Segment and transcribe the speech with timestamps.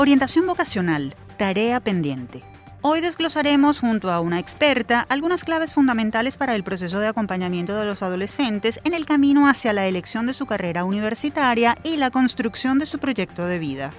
[0.00, 2.44] Orientación vocacional, tarea pendiente.
[2.82, 7.84] Hoy desglosaremos junto a una experta algunas claves fundamentales para el proceso de acompañamiento de
[7.84, 12.78] los adolescentes en el camino hacia la elección de su carrera universitaria y la construcción
[12.78, 13.90] de su proyecto de vida.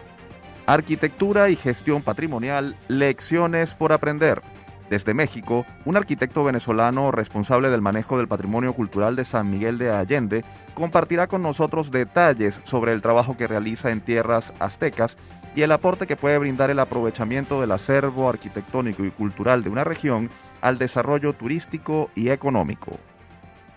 [0.68, 4.42] Arquitectura y gestión patrimonial, lecciones por aprender.
[4.90, 9.92] Desde México, un arquitecto venezolano responsable del manejo del patrimonio cultural de San Miguel de
[9.92, 15.18] Allende compartirá con nosotros detalles sobre el trabajo que realiza en tierras aztecas
[15.56, 19.84] y el aporte que puede brindar el aprovechamiento del acervo arquitectónico y cultural de una
[19.84, 20.30] región
[20.62, 23.00] al desarrollo turístico y económico.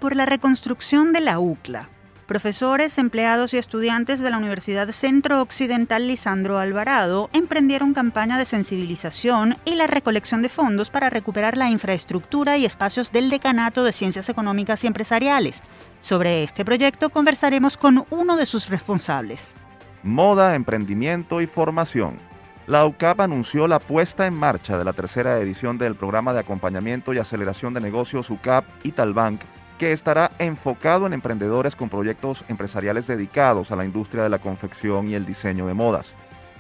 [0.01, 1.89] Por la reconstrucción de la UCLA,
[2.27, 9.59] profesores, empleados y estudiantes de la Universidad Centro Occidental Lisandro Alvarado emprendieron campaña de sensibilización
[9.65, 14.29] y la recolección de fondos para recuperar la infraestructura y espacios del Decanato de Ciencias
[14.29, 15.63] Económicas y Empresariales.
[16.01, 19.55] Sobre este proyecto conversaremos con uno de sus responsables
[20.03, 22.19] moda, emprendimiento y formación.
[22.67, 27.13] La UCAP anunció la puesta en marcha de la tercera edición del programa de acompañamiento
[27.13, 29.41] y aceleración de negocios UCAP Italbank,
[29.79, 35.09] que estará enfocado en emprendedores con proyectos empresariales dedicados a la industria de la confección
[35.09, 36.15] y el diseño de modas.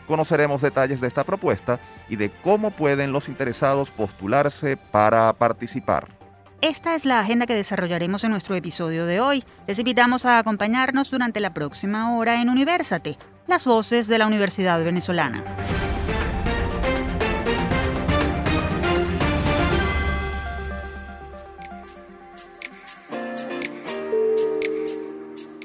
[0.08, 1.78] Conoceremos detalles de esta propuesta
[2.08, 6.08] y de cómo pueden los interesados postularse para participar.
[6.62, 9.42] Esta es la agenda que desarrollaremos en nuestro episodio de hoy.
[9.66, 14.82] Les invitamos a acompañarnos durante la próxima hora en Universate, las voces de la Universidad
[14.84, 15.44] Venezolana.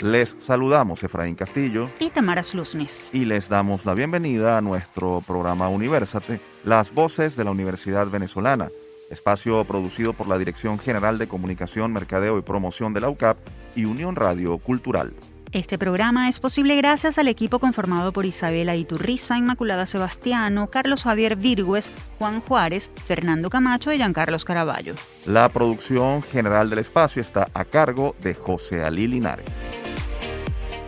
[0.02, 3.10] Les saludamos Efraín Castillo y Tamara Slusnis.
[3.14, 8.70] Y les damos la bienvenida a nuestro programa Universate, las voces de la Universidad Venezolana
[9.10, 13.38] espacio producido por la Dirección General de Comunicación, Mercadeo y Promoción de la UCAP
[13.76, 15.14] y Unión Radio Cultural.
[15.54, 21.38] Este programa es posible gracias al equipo conformado por Isabela Iturriza, Inmaculada Sebastiano, Carlos Javier
[21.38, 21.90] Virgües,
[22.20, 24.94] Juan Juárez, Fernando Camacho y Giancarlos Caraballo.
[25.26, 29.46] La producción general del espacio está a cargo de José Alí Linares.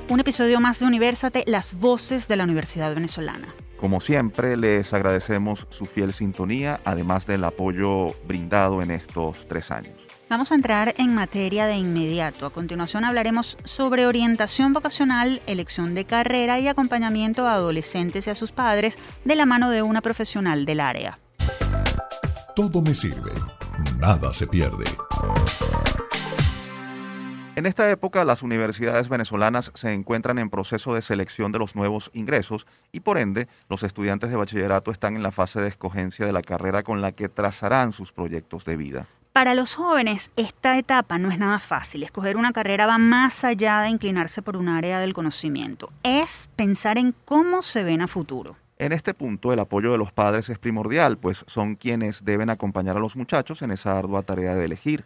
[0.10, 3.54] Un episodio más de Universate, las voces de la Universidad Venezolana.
[3.78, 10.09] Como siempre, les agradecemos su fiel sintonía, además del apoyo brindado en estos tres años.
[10.30, 12.46] Vamos a entrar en materia de inmediato.
[12.46, 18.36] A continuación hablaremos sobre orientación vocacional, elección de carrera y acompañamiento a adolescentes y a
[18.36, 18.96] sus padres
[19.26, 21.18] de la mano de una profesional del área.
[22.56, 23.32] Todo me sirve,
[23.98, 24.86] nada se pierde.
[27.56, 32.12] En esta época las universidades venezolanas se encuentran en proceso de selección de los nuevos
[32.14, 36.34] ingresos y por ende los estudiantes de bachillerato están en la fase de escogencia de
[36.34, 39.08] la carrera con la que trazarán sus proyectos de vida.
[39.34, 42.04] Para los jóvenes, esta etapa no es nada fácil.
[42.04, 45.92] Escoger una carrera va más allá de inclinarse por un área del conocimiento.
[46.04, 48.58] Es pensar en cómo se ven a futuro.
[48.80, 52.98] En este punto, el apoyo de los padres es primordial, pues son quienes deben acompañar
[52.98, 55.06] a los muchachos en esa ardua tarea de elegir.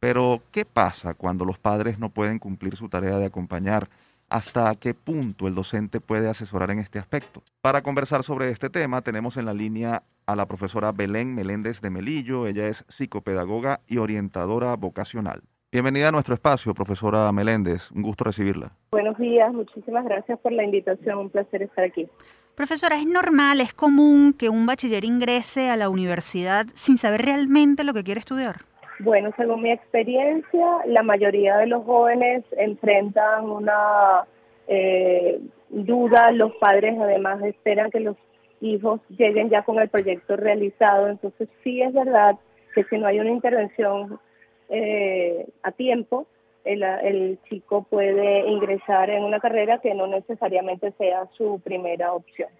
[0.00, 3.88] Pero, ¿qué pasa cuando los padres no pueden cumplir su tarea de acompañar?
[4.30, 7.42] ¿Hasta qué punto el docente puede asesorar en este aspecto?
[7.60, 11.90] Para conversar sobre este tema, tenemos en la línea a la profesora Belén Meléndez de
[11.90, 12.46] Melillo.
[12.46, 15.42] Ella es psicopedagoga y orientadora vocacional.
[15.72, 17.90] Bienvenida a nuestro espacio, profesora Meléndez.
[17.90, 18.70] Un gusto recibirla.
[18.92, 21.18] Buenos días, muchísimas gracias por la invitación.
[21.18, 22.06] Un placer estar aquí.
[22.54, 27.82] Profesora, ¿es normal, es común que un bachiller ingrese a la universidad sin saber realmente
[27.82, 28.60] lo que quiere estudiar?
[29.02, 34.26] Bueno, según mi experiencia, la mayoría de los jóvenes enfrentan una
[34.68, 35.40] eh,
[35.70, 38.16] duda, los padres además esperan que los
[38.60, 42.36] hijos lleguen ya con el proyecto realizado, entonces sí es verdad
[42.74, 44.20] que si no hay una intervención
[44.68, 46.26] eh, a tiempo,
[46.64, 52.50] el, el chico puede ingresar en una carrera que no necesariamente sea su primera opción.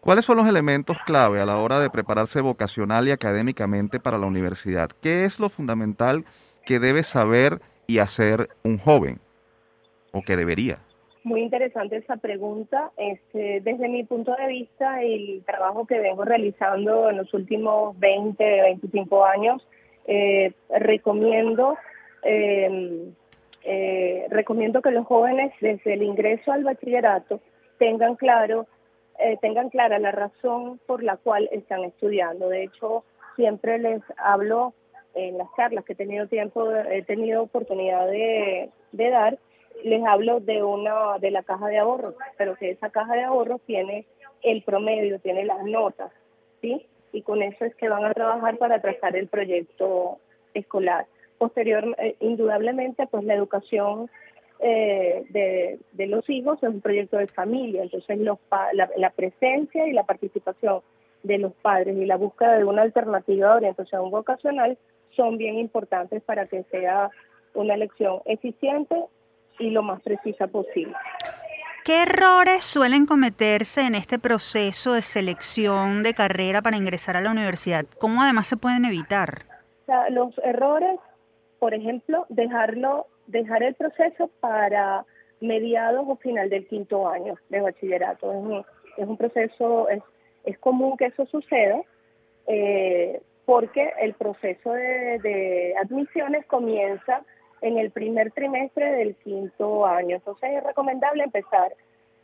[0.00, 4.26] ¿Cuáles son los elementos clave a la hora de prepararse vocacional y académicamente para la
[4.26, 4.90] universidad?
[5.02, 6.24] ¿Qué es lo fundamental
[6.64, 9.18] que debe saber y hacer un joven
[10.12, 10.78] o que debería?
[11.24, 12.92] Muy interesante esa pregunta.
[12.96, 18.62] Este, desde mi punto de vista, el trabajo que vengo realizando en los últimos 20,
[18.62, 19.66] 25 años,
[20.06, 21.76] eh, recomiendo,
[22.22, 23.12] em,
[23.64, 27.40] eh, recomiendo que los jóvenes desde el ingreso al bachillerato
[27.78, 28.66] tengan claro
[29.18, 32.48] eh, tengan clara la razón por la cual están estudiando.
[32.48, 33.04] De hecho,
[33.36, 34.74] siempre les hablo
[35.14, 39.38] en las charlas que he tenido tiempo, he tenido oportunidad de, dar,
[39.82, 43.60] les hablo de una de la caja de ahorros, pero que esa caja de ahorros
[43.62, 44.06] tiene
[44.42, 46.12] el promedio, tiene las notas,
[46.60, 46.86] ¿sí?
[47.12, 50.18] Y con eso es que van a trabajar para trazar el proyecto
[50.54, 51.06] escolar.
[51.38, 54.10] Posterior, eh, indudablemente, pues la educación
[54.60, 58.38] de, los hijos es un proyecto de familia, entonces los,
[58.72, 60.80] la, la, presencia y la participación
[61.22, 64.78] de los padres y la búsqueda de una alternativa de orientación vocacional
[65.16, 67.10] son bien importantes para que sea
[67.54, 68.96] una elección eficiente
[69.58, 70.94] y lo más precisa posible.
[71.84, 77.30] ¿Qué errores suelen cometerse en este proceso de selección de carrera para ingresar a la
[77.30, 77.86] universidad?
[77.98, 79.46] ¿Cómo además se pueden evitar?
[80.10, 81.00] los errores,
[81.58, 85.04] por ejemplo, dejarlo, dejar el proceso para
[85.40, 88.32] mediados o final del quinto año de bachillerato.
[88.32, 88.64] Es un,
[88.96, 90.02] es un proceso, es,
[90.44, 91.80] es común que eso suceda,
[92.46, 97.22] eh, porque el proceso de, de admisiones comienza
[97.60, 100.16] en el primer trimestre del quinto año.
[100.16, 101.72] Entonces es recomendable empezar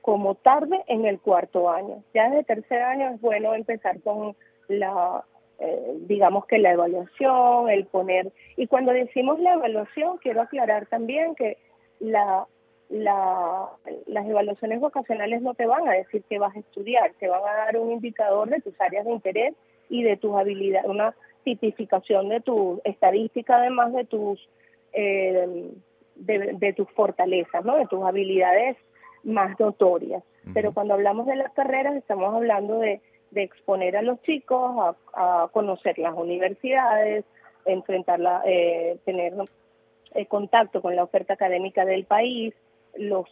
[0.03, 2.03] como tarde en el cuarto año.
[2.13, 4.37] Ya desde tercer año es bueno empezar con
[4.69, 5.25] la,
[5.59, 11.35] eh, digamos que la evaluación, el poner, y cuando decimos la evaluación, quiero aclarar también
[11.35, 11.59] que
[12.01, 12.47] la,
[12.89, 13.69] la,
[14.07, 17.57] las evaluaciones vocacionales no te van a decir que vas a estudiar, te van a
[17.65, 19.55] dar un indicador de tus áreas de interés
[19.89, 21.15] y de tus habilidades, una
[21.45, 24.49] tipificación de tu estadística, además de tus
[24.93, 25.71] eh,
[26.17, 27.77] de, tus fortalezas, ¿no?
[27.77, 28.77] de tus habilidades
[29.25, 30.23] más notorias.
[30.53, 33.01] Pero cuando hablamos de las carreras estamos hablando de,
[33.43, 37.25] exponer a los chicos a, conocer las universidades,
[37.65, 39.35] enfrentarla, eh, tener
[40.15, 42.55] eh, contacto con la oferta académica del país,
[42.97, 43.27] los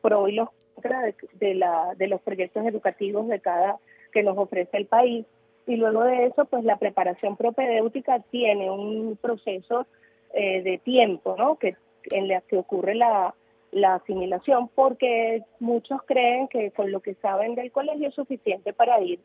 [0.00, 3.78] pro y los contra de, la, de los proyectos educativos de cada
[4.12, 5.24] que nos ofrece el país.
[5.66, 9.86] Y luego de eso, pues la preparación propedéutica tiene un proceso
[10.34, 11.56] eh, de tiempo, ¿no?
[11.56, 11.76] Que,
[12.10, 13.34] en la que ocurre la,
[13.70, 19.00] la asimilación, porque muchos creen que con lo que saben del colegio es suficiente para
[19.00, 19.20] ir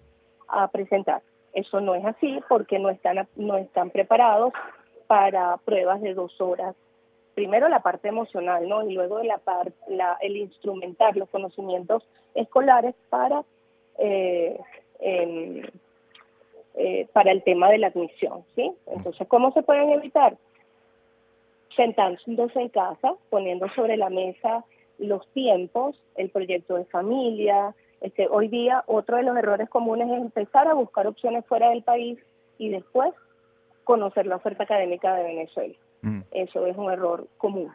[0.49, 1.21] a presentar.
[1.53, 4.53] Eso no es así porque no están, no están preparados
[5.07, 6.75] para pruebas de dos horas.
[7.33, 8.87] Primero la parte emocional, ¿no?
[8.87, 9.39] Y luego la
[9.87, 13.43] la, el instrumentar los conocimientos escolares para,
[13.97, 14.59] eh,
[14.99, 15.63] eh,
[17.13, 18.71] para el tema de la admisión, ¿sí?
[18.87, 20.37] Entonces, ¿cómo se pueden evitar?
[21.79, 24.65] sentándose en casa, poniendo sobre la mesa
[24.97, 27.73] los tiempos, el proyecto de familia.
[28.01, 31.83] Este, hoy día otro de los errores comunes es empezar a buscar opciones fuera del
[31.83, 32.17] país
[32.57, 33.13] y después
[33.83, 35.75] conocer la oferta académica de Venezuela.
[36.01, 36.21] Mm.
[36.31, 37.71] Eso es un error común.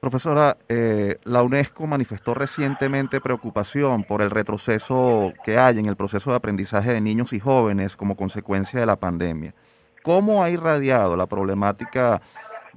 [0.00, 6.30] Profesora, eh, la UNESCO manifestó recientemente preocupación por el retroceso que hay en el proceso
[6.30, 9.54] de aprendizaje de niños y jóvenes como consecuencia de la pandemia.
[10.02, 12.20] ¿Cómo ha irradiado la problemática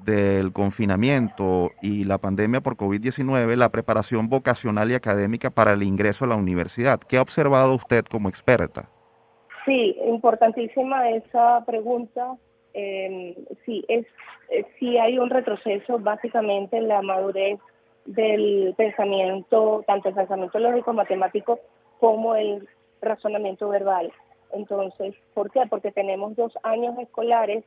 [0.05, 6.25] del confinamiento y la pandemia por COVID-19 la preparación vocacional y académica para el ingreso
[6.25, 6.99] a la universidad.
[6.99, 8.89] ¿Qué ha observado usted como experta?
[9.65, 12.35] Sí, importantísima esa pregunta.
[12.73, 13.35] Em,
[13.65, 14.05] sí, es,
[14.49, 17.59] eh, sí hay un retroceso básicamente en la madurez
[18.05, 21.59] del pensamiento, tanto el pensamiento lógico matemático
[21.99, 22.67] como el
[23.01, 24.11] razonamiento verbal.
[24.53, 25.61] Entonces, ¿por qué?
[25.69, 27.63] Porque tenemos dos años escolares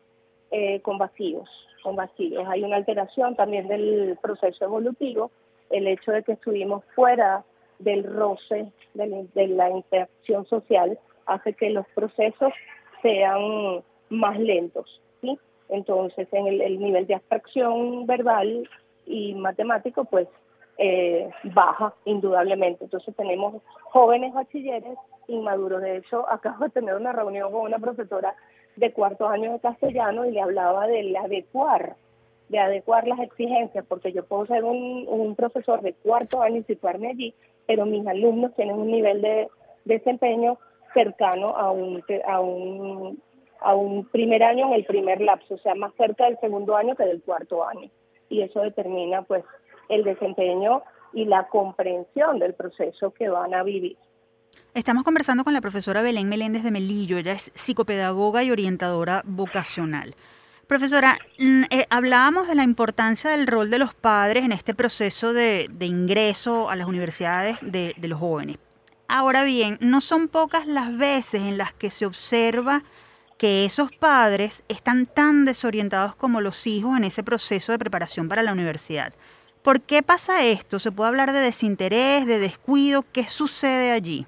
[0.51, 1.49] eh, con vacíos
[1.83, 2.45] con vacíos.
[2.49, 5.31] Hay una alteración también del proceso evolutivo,
[5.71, 7.45] el hecho de que estuvimos fuera
[7.79, 12.53] del roce, de, la interacción social, hace que los procesos
[13.03, 15.01] sean más lentos.
[15.21, 15.39] ¿sí?
[15.69, 18.69] Entonces, en el, nivel de abstracción verbal
[19.07, 20.29] y matemático, pues
[20.79, 22.85] eh, baja indudablemente.
[22.85, 24.97] Entonces tenemos jóvenes bachilleres
[25.29, 25.83] inmaduros.
[25.83, 28.35] De hecho, acabo de tener una reunión con una profesora
[28.77, 31.97] de cuarto año de castellano y le hablaba del adecuar,
[32.49, 37.09] de adecuar las exigencias, porque yo puedo ser un, profesor de cuarto año y situarme
[37.09, 37.35] allí,
[37.67, 39.49] pero mis alumnos tienen un nivel de
[39.85, 40.59] desempeño
[40.95, 43.23] cercano a un, a un,
[43.61, 46.95] a un primer año en el primer lapso, o sea, más cerca del segundo año
[46.95, 47.91] que del cuarto año.
[48.29, 49.45] Y eso determina pues
[49.89, 53.97] el desempeño y la comprensión del proceso que van a vivir.
[54.75, 60.15] Estamos conversando con la profesora Belén Meléndez de Melillo, ella es psicopedagoga y orientadora vocacional.
[60.67, 65.35] Profesora, mm, eh, hablábamos de la importancia del rol de los padres en este proceso
[65.35, 68.57] de, ingreso a las universidades de, los jóvenes.
[69.09, 72.83] Ahora bien, no son pocas las veces en las que se observa
[73.37, 78.43] que esos padres están tan desorientados como los hijos en ese proceso de preparación para
[78.43, 79.13] la universidad.
[79.63, 80.79] ¿Por qué pasa esto?
[80.79, 83.05] ¿Se puede hablar de desinterés, de descuido?
[83.13, 84.27] ¿Qué sucede allí?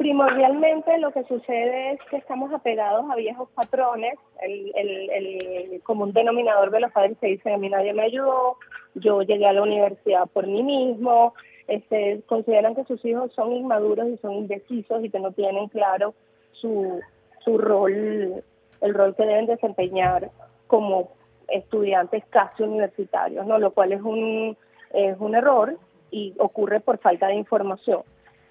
[0.00, 4.14] Primordialmente lo que sucede es que estamos apegados a viejos patrones.
[4.40, 8.56] El, el, común denominador de los padres se dice, a mí nadie me ayudó,
[8.94, 11.34] yo llegué a la universidad por mí mismo.
[11.68, 16.14] Este, consideran que sus hijos son inmaduros y son indecisos y que no tienen claro
[16.52, 16.98] su,
[17.44, 18.42] su rol,
[18.80, 20.30] el rol que deben desempeñar
[20.66, 21.10] como
[21.48, 23.58] estudiantes casi universitarios, ¿no?
[23.58, 24.56] Lo cual es un,
[24.94, 25.76] es un error
[26.10, 28.00] y ocurre por falta de información.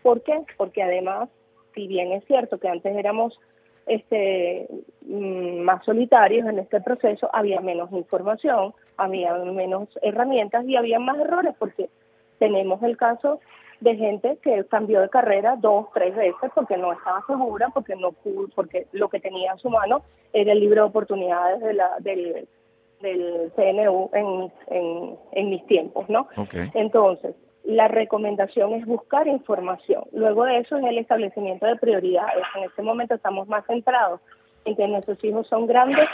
[0.04, 0.44] ¿Por qué?
[0.58, 1.28] Porque además,
[1.80, 3.40] si bien es cierto que antes éramos
[3.86, 4.68] este,
[5.08, 11.18] mm, más solitarios en este proceso, había menos información, había menos herramientas y había más
[11.20, 11.90] errores porque
[12.38, 13.40] tenemos el caso
[13.80, 18.12] de gente que cambió de carrera dos, tres veces porque no estaba segura, porque no
[18.12, 20.02] pudo, porque lo que tenía en su mano
[20.34, 22.46] era el libro de oportunidades de la, del,
[23.00, 26.28] del CNU en, en, en mis tiempos, ¿no?
[26.74, 27.36] Entonces,
[27.70, 30.04] la recomendación es buscar información.
[30.12, 32.44] Luego de eso es el establecimiento de prioridades.
[32.56, 34.22] En este momento estamos más centrados
[34.66, 36.10] en que nuestros hijos son grandes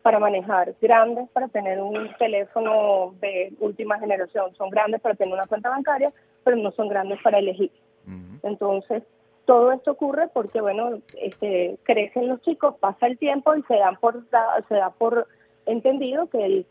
[0.00, 5.46] para manejar, grandes para tener un teléfono de última generación, son grandes para tener una
[5.46, 6.10] cuenta bancaria,
[6.42, 7.70] pero no son grandes para elegir.
[8.42, 9.02] Entonces,
[9.44, 13.96] todo esto ocurre porque, bueno, este, crecen los chicos, pasa el tiempo y se dan
[13.96, 14.24] por,
[14.68, 15.26] se da por
[15.66, 16.64] entendido que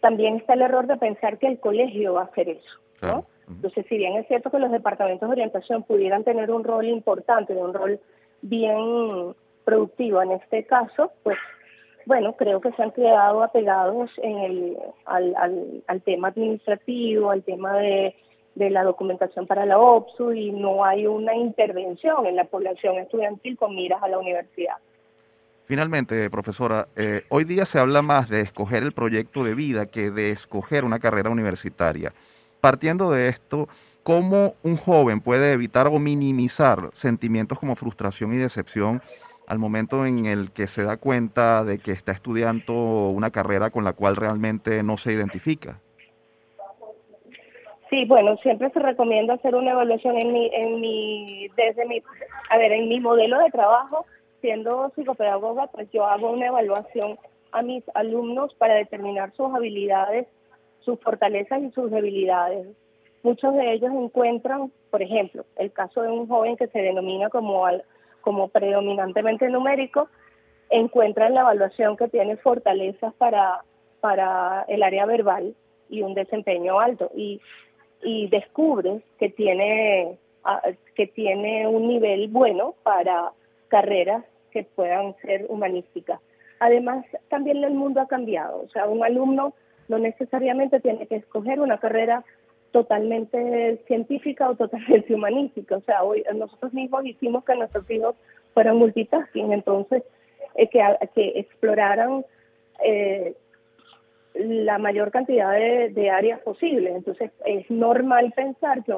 [0.00, 3.31] también está el error de pensar que el colegio va a hacer eso, ¿no?
[3.48, 7.54] Entonces, si bien es cierto que los departamentos de orientación pudieran tener un rol importante,
[7.54, 8.00] un rol
[8.40, 9.34] bien
[9.64, 11.38] productivo en este caso, pues
[12.06, 17.42] bueno, creo que se han quedado apegados en el, al, al, al tema administrativo, al
[17.42, 18.14] tema de,
[18.54, 23.56] de la documentación para la OPSU y no hay una intervención en la población estudiantil
[23.56, 24.76] con miras a la universidad.
[25.64, 30.10] Finalmente, profesora, eh, hoy día se habla más de escoger el proyecto de vida que
[30.10, 32.12] de escoger una carrera universitaria.
[32.62, 33.66] Partiendo de esto,
[34.04, 39.02] ¿cómo un joven puede evitar o minimizar sentimientos como frustración y decepción
[39.48, 43.82] al momento en el que se da cuenta de que está estudiando una carrera con
[43.82, 45.80] la cual realmente no se identifica?
[47.90, 52.00] Sí, bueno, siempre se recomienda hacer una evaluación en mi, en mi, desde mi,
[52.48, 54.06] a ver, en mi modelo de trabajo,
[54.40, 57.18] siendo psicopedagoga, pues yo hago una evaluación
[57.50, 60.28] a mis alumnos para determinar sus habilidades,
[60.84, 62.66] sus fortalezas y sus debilidades.
[63.22, 67.66] Muchos de ellos encuentran, por ejemplo, el caso de un joven que se denomina como
[67.66, 67.84] al,
[68.20, 70.08] como predominantemente numérico,
[70.70, 73.62] encuentra en la evaluación que tiene fortalezas para,
[74.00, 75.54] para el área verbal
[75.90, 77.40] y un desempeño alto y,
[78.02, 80.18] y descubre que tiene,
[80.94, 83.32] que tiene un nivel bueno para
[83.68, 86.20] carreras que puedan ser humanísticas.
[86.60, 89.52] Además, también el mundo ha cambiado, o sea, un alumno
[89.88, 92.24] no necesariamente tiene que escoger una carrera
[92.72, 95.76] totalmente científica o totalmente humanística.
[95.76, 98.16] O sea, hoy nosotros mismos hicimos que nuestros hijos
[98.54, 100.02] fueran multitasking, entonces
[100.54, 100.82] eh, que,
[101.14, 102.24] que exploraran
[102.84, 103.34] eh,
[104.34, 106.94] la mayor cantidad de, áreas posibles.
[106.96, 108.94] Entonces es normal pensar que,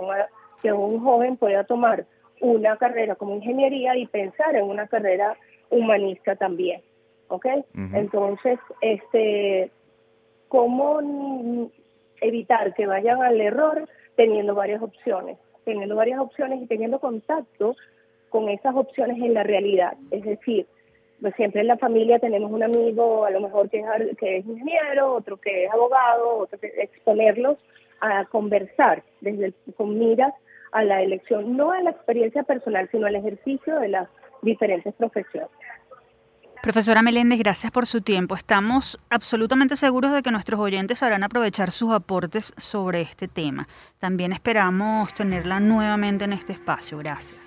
[0.62, 2.06] que un joven pueda tomar
[2.40, 5.36] una carrera como ingeniería y pensar en una carrera
[5.70, 6.82] humanista también.
[7.28, 7.46] ¿Ok?
[7.94, 9.70] Entonces, este,
[10.54, 11.68] ¿cómo
[12.20, 17.74] evitar que vayan al error teniendo varias opciones, teniendo varias opciones y teniendo contacto
[18.28, 19.94] con esas opciones en la realidad.
[20.12, 20.68] Es decir,
[21.20, 25.38] pues siempre en la familia tenemos un amigo, a lo mejor que es, ingeniero, otro
[25.38, 27.58] que es abogado, otro que exponerlos
[28.00, 30.34] a conversar desde con miras
[30.70, 34.08] a la elección, no a la experiencia personal, sino al ejercicio de las
[34.42, 35.50] diferentes profesiones.
[36.62, 38.34] Profesora Meléndez, gracias por su tiempo.
[38.34, 43.68] Estamos absolutamente seguros de que nuestros oyentes sabrán aprovechar sus aportes sobre este tema.
[43.98, 46.98] También esperamos tenerla nuevamente en este espacio.
[46.98, 47.40] Gracias.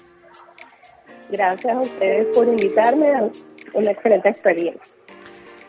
[1.30, 3.30] Gracias a ustedes por invitarme a
[3.74, 4.82] una excelente experiencia.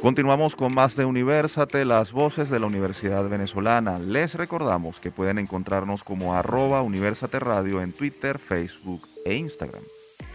[0.02, 3.98] Continuamos con más de Universate, las voces de la Universidad Venezolana.
[3.98, 9.82] Les recordamos que pueden encontrarnos como arroba Universate Radio en Twitter, Facebook e Instagram.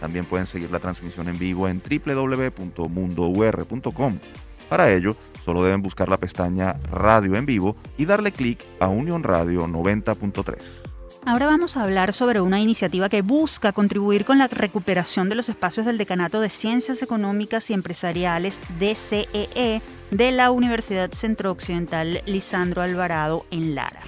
[0.02, 4.20] También pueden seguir la transmisión en vivo en www.mundour.com.
[4.68, 5.16] Para ello,
[5.46, 10.83] solo deben buscar la pestaña Radio en vivo y darle clic a Unión Radio 90.3.
[11.26, 15.48] Ahora vamos a hablar sobre una iniciativa que busca contribuir con la recuperación de los
[15.48, 22.22] espacios del Decanato de Ciencias Económicas y Empresariales DCEE e, de la Universidad Centro Occidental
[22.26, 24.02] Lisandro Alvarado en Lara.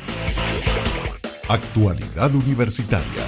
[1.48, 3.24] Actualidad Universitaria.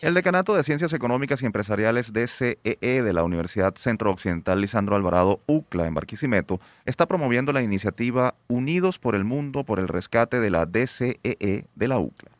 [0.00, 4.94] El Decanato de Ciencias Económicas y Empresariales DCEE e de la Universidad Centro Occidental Lisandro
[4.94, 10.38] Alvarado UCLA en Barquisimeto está promoviendo la iniciativa Unidos por el Mundo por el Rescate
[10.38, 12.35] de la DCEE e de la UCLA.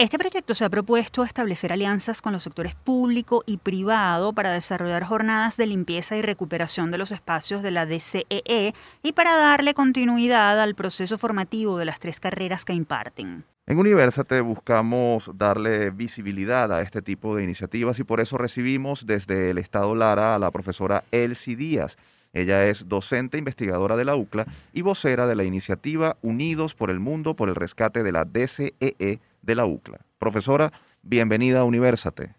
[0.00, 5.04] Este proyecto se ha propuesto establecer alianzas con los sectores público y privado para desarrollar
[5.04, 9.74] jornadas de limpieza y recuperación de los espacios de la DCEE e y para darle
[9.74, 13.44] continuidad al proceso formativo de las tres carreras que imparten.
[13.66, 19.50] En Universate buscamos darle visibilidad a este tipo de iniciativas y por eso recibimos desde
[19.50, 21.98] el Estado Lara a la profesora Elsie Díaz.
[22.32, 27.00] Ella es docente investigadora de la UCLA y vocera de la iniciativa Unidos por el
[27.00, 30.00] Mundo por el Rescate de la DCEE e de la UCLA.
[30.18, 32.34] Profesora, bienvenida a Universate.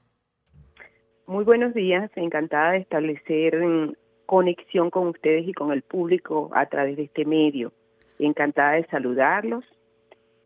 [1.27, 3.93] Muy buenos días, encantada de establecer mm,
[4.25, 7.71] conexión con ustedes y con el público a través de este medio.
[8.19, 9.63] Encantada de saludarlos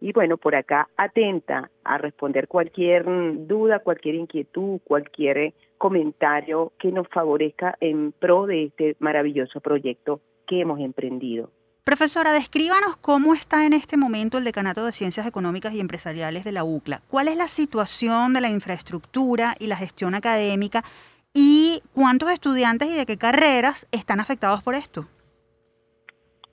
[0.02, 6.92] y bueno, por acá atenta a responder cualquier mm, duda, cualquier inquietud, cualquier comentario que
[6.92, 11.50] nos favorezca en pro de este maravilloso proyecto que hemos emprendido.
[11.86, 16.52] Profesora, descríbanos cómo está en este momento el Decanato de Ciencias Económicas y Empresariales de
[16.52, 17.02] la UCLA.
[17.08, 20.84] ¿Cuál es la situación de la infraestructura y la gestión académica
[21.32, 25.06] y cuántos estudiantes y de qué carreras están afectados por esto?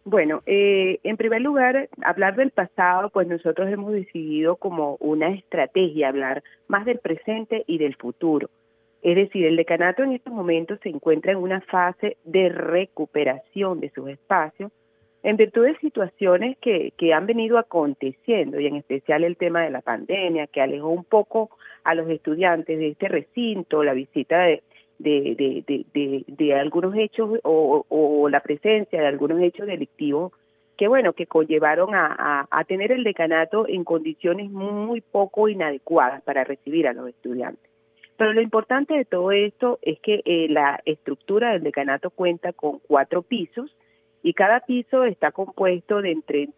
[0.04, 6.10] Bueno, eh, en primer lugar, hablar del pasado, pues nosotros hemos decidido como una estrategia
[6.10, 8.50] hablar más del presente y del futuro.
[9.00, 13.88] Es decir, el decanato en estos momentos se encuentra en una fase de recuperación de
[13.94, 14.70] sus espacios
[15.22, 19.70] en virtud de situaciones que, que han venido aconteciendo y en especial el tema de
[19.70, 21.50] la pandemia que alejó un poco
[21.84, 24.62] a los estudiantes de este recinto, la visita de,
[24.98, 30.32] de, de, de, algunos hechos o, la presencia de algunos hechos delictivos
[30.76, 36.44] que bueno, que conllevaron a, a, tener el decanato en condiciones muy poco inadecuadas para
[36.44, 37.70] recibir a los estudiantes.
[38.16, 42.78] Pero lo importante de todo esto es que eh, la estructura del decanato cuenta con
[42.80, 43.76] cuatro pisos
[44.22, 46.48] y cada piso está compuesto de entre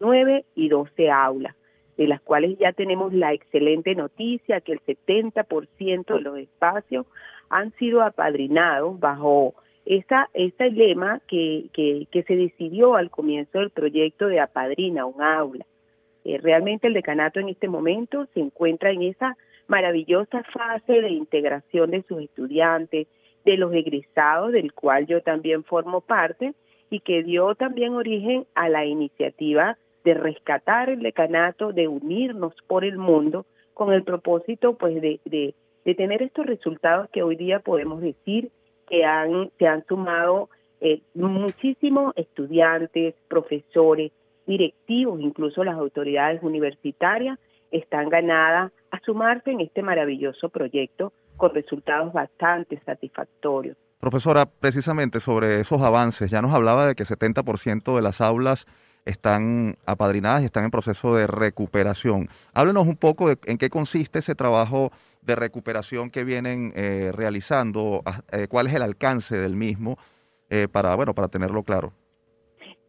[0.00, 1.54] 9 y 12 aulas,
[1.96, 7.06] de las cuales ya tenemos la excelente noticia que el 70% de los espacios
[7.50, 9.54] han sido apadrinados bajo
[9.84, 15.66] esa, ese lema que, que, se decidió al comienzo del proyecto de apadrina un aula.
[16.24, 21.90] Eh, realmente el decanato en este momento se encuentra en esa maravillosa fase de integración
[21.90, 23.08] de sus estudiantes,
[23.44, 26.54] de los egresados, del cual yo también formo parte,
[26.90, 32.84] y que dio también origen a la iniciativa de rescatar el decanato, de unirnos por
[32.84, 35.54] el mundo con el propósito pues de, de,
[35.94, 38.50] tener estos resultados que hoy día podemos decir
[38.88, 40.48] que han, se han sumado
[40.80, 44.12] eh, muchísimos estudiantes, profesores,
[44.46, 47.38] directivos, incluso las autoridades universitarias
[47.70, 53.76] están ganadas a sumarse en este maravilloso proyecto con resultados bastante satisfactorios.
[54.00, 58.66] Profesora, precisamente sobre esos avances, ya nos hablaba de que 70% de las aulas
[59.04, 62.28] están apadrinadas y están en proceso de recuperación.
[62.54, 68.02] Háblenos un poco de en qué consiste ese trabajo de recuperación que vienen eh, realizando,
[68.32, 69.98] eh, cuál es el alcance del mismo,
[70.48, 71.92] eh, para, bueno, para tenerlo claro.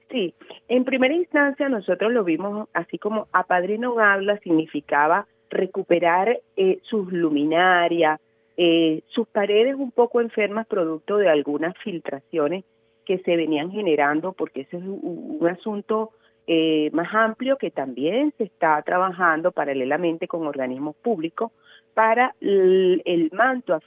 [0.09, 0.33] Sí,
[0.69, 6.39] en primera instancia nosotros lo vimos así como apadrino un aula significaba recuperar
[6.83, 8.21] sus luminarias,
[8.57, 12.63] eh, sus paredes un poco enfermas producto de algunas filtraciones
[13.05, 16.11] que se venían generando, porque ese es un, asunto
[16.47, 21.51] eh, más amplio que también se está trabajando paralelamente con organismos públicos
[21.93, 23.77] para el, manto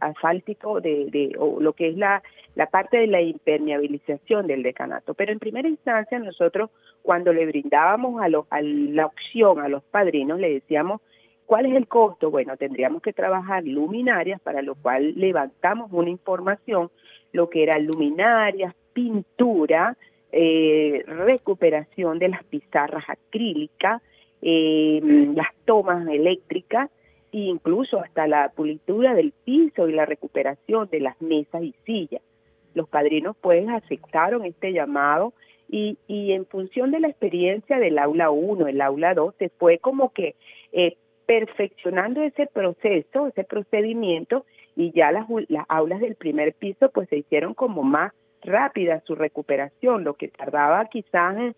[0.00, 2.22] asfáltico de, o lo que es la,
[2.54, 5.14] la parte de la impermeabilización del decanato.
[5.14, 6.70] Pero en primera instancia nosotros
[7.02, 11.00] cuando le brindábamos a, a la opción a los padrinos le decíamos
[11.50, 12.30] ¿Cuál es el costo?
[12.30, 16.92] Bueno, tendríamos que trabajar luminarias, para lo cual levantamos una información,
[17.32, 19.96] lo que era luminarias, pintura,
[20.30, 24.00] eh, recuperación de las pizarras acrílicas,
[24.42, 25.00] eh,
[25.34, 26.88] las tomas eléctricas
[27.32, 32.22] e incluso hasta la pulitura del piso y la recuperación de las mesas y sillas.
[32.74, 35.32] los padrinos pues aceptaron este llamado
[35.68, 40.12] y, en función de la experiencia del aula 1, el aula 2, se fue como
[40.12, 40.36] que
[40.70, 40.96] eh,
[41.30, 47.18] perfeccionando ese proceso, ese procedimiento y ya las, las aulas del primer piso pues se
[47.18, 48.12] hicieron como más
[48.42, 51.54] rápida su recuperación, lo que tardaba quizás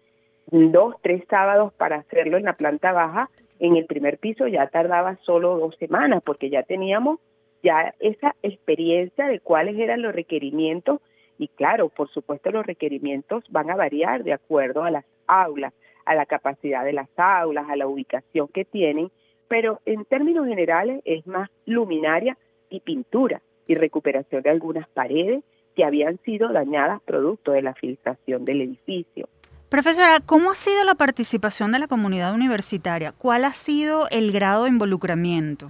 [0.50, 3.30] dos, tres sábados para hacerlo en la planta baja,
[3.60, 7.18] en el primer piso ya tardaba solo dos semanas porque ya teníamos
[7.62, 11.00] ya esa experiencia de cuáles eran los requerimientos
[11.38, 15.72] y claro, por supuesto los requerimientos van a variar de acuerdo a las aulas,
[16.04, 19.10] a la capacidad de las aulas, a la ubicación que tienen,
[19.52, 22.38] pero en términos generales es más luminaria
[22.70, 25.44] y pintura y recuperación de algunas paredes
[25.76, 29.28] que habían sido dañadas producto de la filtración del edificio.
[29.68, 33.12] Profesora, ¿cómo ha sido la participación de la comunidad universitaria?
[33.12, 35.68] ¿Cuál ha sido el grado de involucramiento?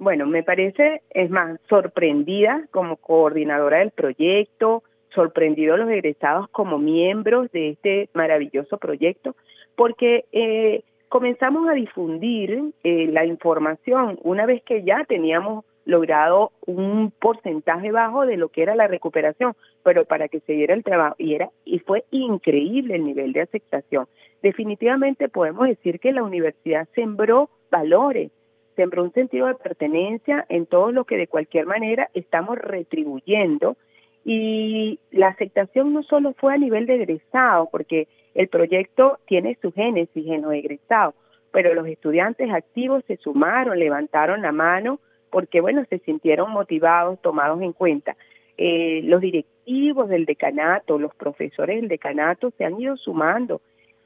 [0.00, 4.82] Bueno, me parece, es más, sorprendida como coordinadora del proyecto,
[5.14, 9.36] sorprendido a los egresados como miembros de este maravilloso proyecto,
[9.76, 17.10] porque eh, comenzamos a difundir eh, la información una vez que ya teníamos logrado un
[17.10, 21.14] porcentaje bajo de lo que era la recuperación, pero para que se diera el trabajo
[21.18, 24.06] y era y fue increíble el nivel de aceptación.
[24.42, 28.30] Definitivamente podemos decir que la universidad sembró valores,
[28.74, 33.76] sembró un sentido de pertenencia en todo lo que de cualquier manera estamos retribuyendo
[34.24, 39.72] y la aceptación no solo fue a nivel de egresado, porque el proyecto tiene su
[39.72, 41.14] génesis en los egresados,
[41.50, 47.60] pero los estudiantes activos se sumaron, levantaron la mano porque, bueno, se sintieron motivados, tomados
[47.62, 48.16] en cuenta.
[48.58, 53.60] Eh, los directivos del decanato, los profesores del decanato se han ido sumando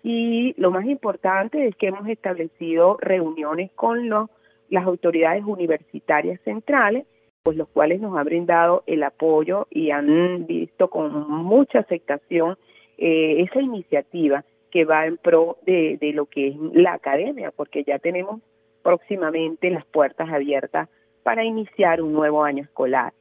[0.08, 4.30] y lo más importante es que hemos establecido reuniones con los,
[4.68, 7.06] las autoridades universitarias centrales,
[7.42, 12.56] pues los cuales nos han brindado el apoyo y han visto con mucha aceptación
[12.98, 17.84] eh, esa iniciativa que va en pro de, de lo que es la academia, porque
[17.84, 18.40] ya tenemos
[18.82, 20.88] próximamente las puertas abiertas
[21.22, 23.12] para iniciar un nuevo año escolar.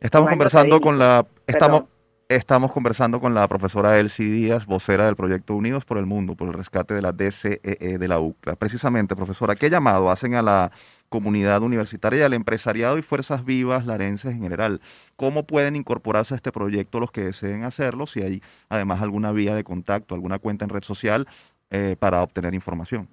[0.00, 1.84] Estamos conversando con la estamos
[2.30, 6.46] estamos conversando con la profesora Elsie Díaz, vocera del proyecto Unidos por el Mundo por
[6.46, 8.54] el rescate de la DCEE e de la UCLA.
[8.54, 10.70] Precisamente, profesora, ¿qué llamado hacen a la
[11.08, 14.80] comunidad universitaria, al empresariado y fuerzas vivas larenses en general?
[15.16, 18.06] ¿Cómo pueden incorporarse a este proyecto los que deseen hacerlo?
[18.06, 21.26] Si hay además alguna vía de contacto, alguna cuenta en red social
[21.72, 23.08] eh, para obtener información.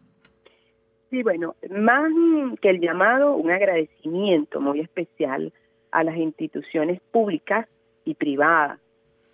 [1.09, 2.11] Sí, bueno, más
[2.61, 5.51] que el llamado, un agradecimiento muy especial
[5.91, 7.67] a las instituciones públicas
[8.05, 8.79] y privadas,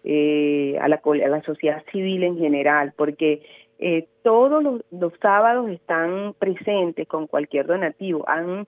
[0.03, 3.41] eh, a, la, a, la, sociedad civil en general, porque
[3.79, 8.67] eh, todos los, sábados están presentes con cualquier donativo, han,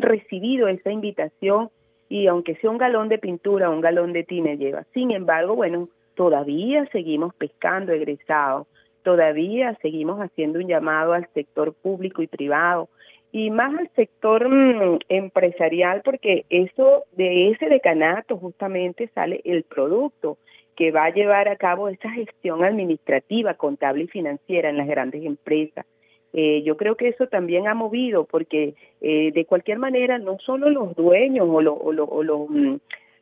[0.00, 1.70] recibido esa invitación
[2.08, 4.84] y aunque sea un galón de pintura un galón de tine lleva.
[4.92, 8.66] Sin embargo, bueno, todavía seguimos pescando egresados
[9.02, 12.88] todavía seguimos haciendo un llamado al sector público y privado
[13.32, 20.38] y más al sector mm, empresarial porque eso de ese decanato justamente sale el producto
[20.76, 25.24] que va a llevar a cabo esa gestión administrativa, contable y financiera en las grandes
[25.24, 25.86] empresas.
[26.34, 30.70] Eh, yo creo que eso también ha movido porque eh, de cualquier manera no solo
[30.70, 32.76] los dueños o, los mm,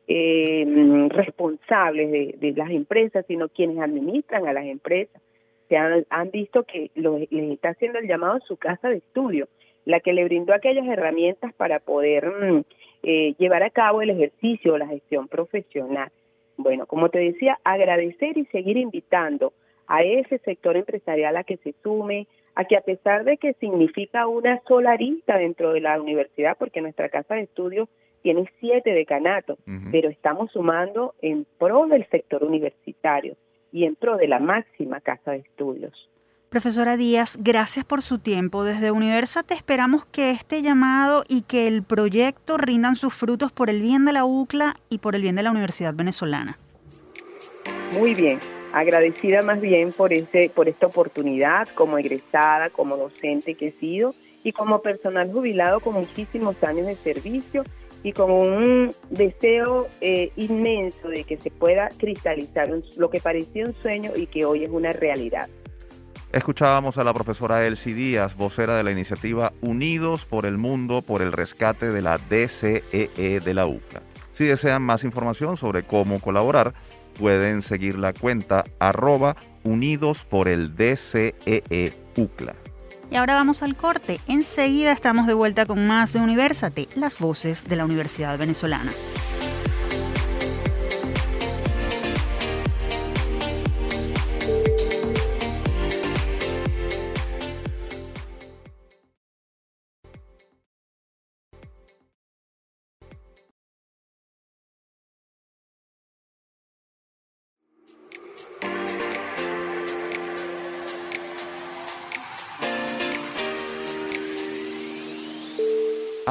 [0.07, 5.21] eh, mm, responsables de las empresas, sino quienes administran a las empresas
[5.77, 9.47] han, visto que les está haciendo el llamado a su casa de estudio,
[9.85, 12.63] la que le brindó aquellas herramientas para poder mm,
[13.03, 16.11] eh, llevar a cabo el ejercicio o la gestión profesional.
[16.57, 19.53] Bueno, como te decía, agradecer y seguir invitando
[19.87, 24.27] a ese sector empresarial a que se sume, a que a pesar de que significa
[24.27, 27.89] una sola arista dentro de la universidad, porque nuestra casa de estudio
[28.21, 29.57] tiene siete decanatos,
[29.91, 33.35] pero estamos sumando en pro del sector universitario
[33.71, 36.10] y en pro de la máxima casa de estudios.
[36.51, 38.65] Profesora Díaz, gracias por su tiempo.
[38.65, 43.69] Desde Universa te esperamos que este llamado y que el proyecto rindan sus frutos por
[43.69, 46.59] el bien de la UCLA y por el bien de la Universidad Venezolana.
[47.97, 48.39] Muy bien,
[48.73, 54.13] agradecida más bien por, ese, por esta oportunidad como egresada, como docente que he sido
[54.43, 57.63] y como personal jubilado con muchísimos años de servicio
[58.03, 63.73] y con un deseo eh, inmenso de que se pueda cristalizar lo que parecía un
[63.81, 65.47] sueño y que hoy es una realidad.
[66.33, 71.21] Escuchábamos a la profesora Elsie Díaz, vocera de la iniciativa Unidos por el Mundo por
[71.21, 74.01] el rescate de la DCEE e de la UCLA.
[74.31, 76.73] Si desean más información sobre cómo colaborar,
[77.19, 82.55] pueden seguir la cuenta arroba Unidos por el DCEE UCLA.
[83.11, 84.21] Y ahora vamos al corte.
[84.25, 88.93] Enseguida estamos de vuelta con más de Universate, las voces de la Universidad Venezolana.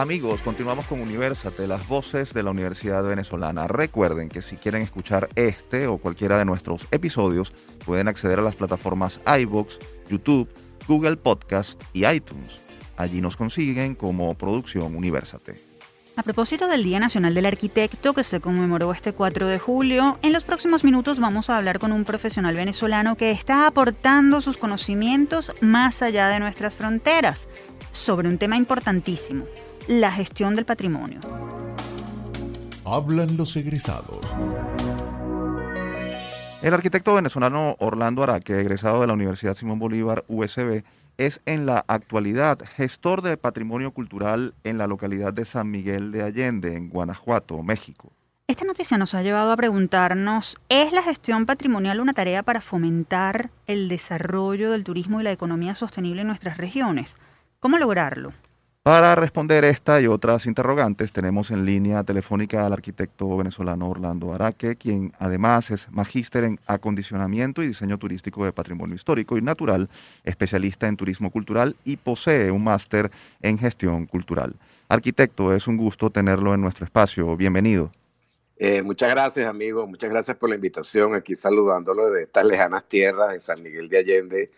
[0.00, 3.66] Amigos, continuamos con Universate, las voces de la Universidad Venezolana.
[3.66, 7.52] Recuerden que si quieren escuchar este o cualquiera de nuestros episodios,
[7.84, 10.48] pueden acceder a las plataformas iBox, YouTube,
[10.88, 12.62] Google Podcast y iTunes.
[12.96, 15.56] Allí nos consiguen como Producción Universate.
[16.16, 20.32] A propósito del Día Nacional del Arquitecto que se conmemoró este 4 de julio, en
[20.32, 25.52] los próximos minutos vamos a hablar con un profesional venezolano que está aportando sus conocimientos
[25.60, 27.48] más allá de nuestras fronteras
[27.92, 29.44] sobre un tema importantísimo,
[29.90, 31.18] la gestión del patrimonio.
[32.84, 34.20] Hablan los egresados.
[36.62, 40.84] El arquitecto venezolano Orlando Araque, egresado de la Universidad Simón Bolívar USB,
[41.18, 46.22] es en la actualidad gestor de patrimonio cultural en la localidad de San Miguel de
[46.22, 48.12] Allende, en Guanajuato, México.
[48.46, 53.50] Esta noticia nos ha llevado a preguntarnos, ¿es la gestión patrimonial una tarea para fomentar
[53.66, 57.16] el desarrollo del turismo y la economía sostenible en nuestras regiones?
[57.58, 58.32] ¿Cómo lograrlo?
[58.82, 64.76] Para responder esta y otras interrogantes, tenemos en línea telefónica al arquitecto venezolano Orlando Araque,
[64.76, 69.90] quien además es magíster en acondicionamiento y diseño turístico de patrimonio histórico y natural,
[70.24, 73.10] especialista en turismo cultural y posee un máster
[73.42, 74.54] en gestión cultural.
[74.88, 77.36] Arquitecto, es un gusto tenerlo en nuestro espacio.
[77.36, 77.92] Bienvenido.
[78.56, 79.86] Eh, muchas gracias, amigo.
[79.86, 81.14] Muchas gracias por la invitación.
[81.14, 84.50] Aquí saludándolo de estas lejanas tierras de San Miguel de Allende,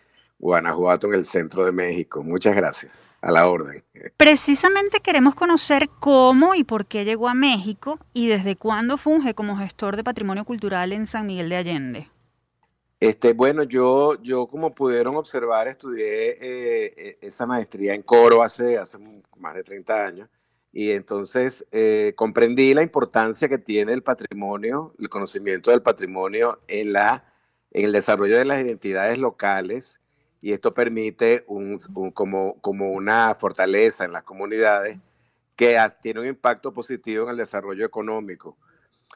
[0.43, 2.21] Guanajuato, en el centro de México.
[2.21, 3.81] Muchas gracias a la orden.
[4.17, 9.55] Precisamente queremos conocer cómo y por qué llegó a México y desde cuándo funge como
[9.55, 12.09] gestor de patrimonio cultural en San Miguel de Allende.
[12.99, 18.77] Este, bueno, yo, yo como pudieron observar, estudié eh, eh, esa maestría en coro hace,
[18.77, 18.97] hace
[19.37, 20.29] más de 30 años
[20.73, 26.91] y entonces eh, comprendí la importancia que tiene el patrimonio, el conocimiento del patrimonio en,
[26.91, 27.31] la,
[27.71, 30.01] en el desarrollo de las identidades locales
[30.43, 31.45] y esto permite
[32.13, 34.99] como, como una fortaleza en las comunidades
[35.55, 38.57] que tiene un impacto positivo en el desarrollo económico.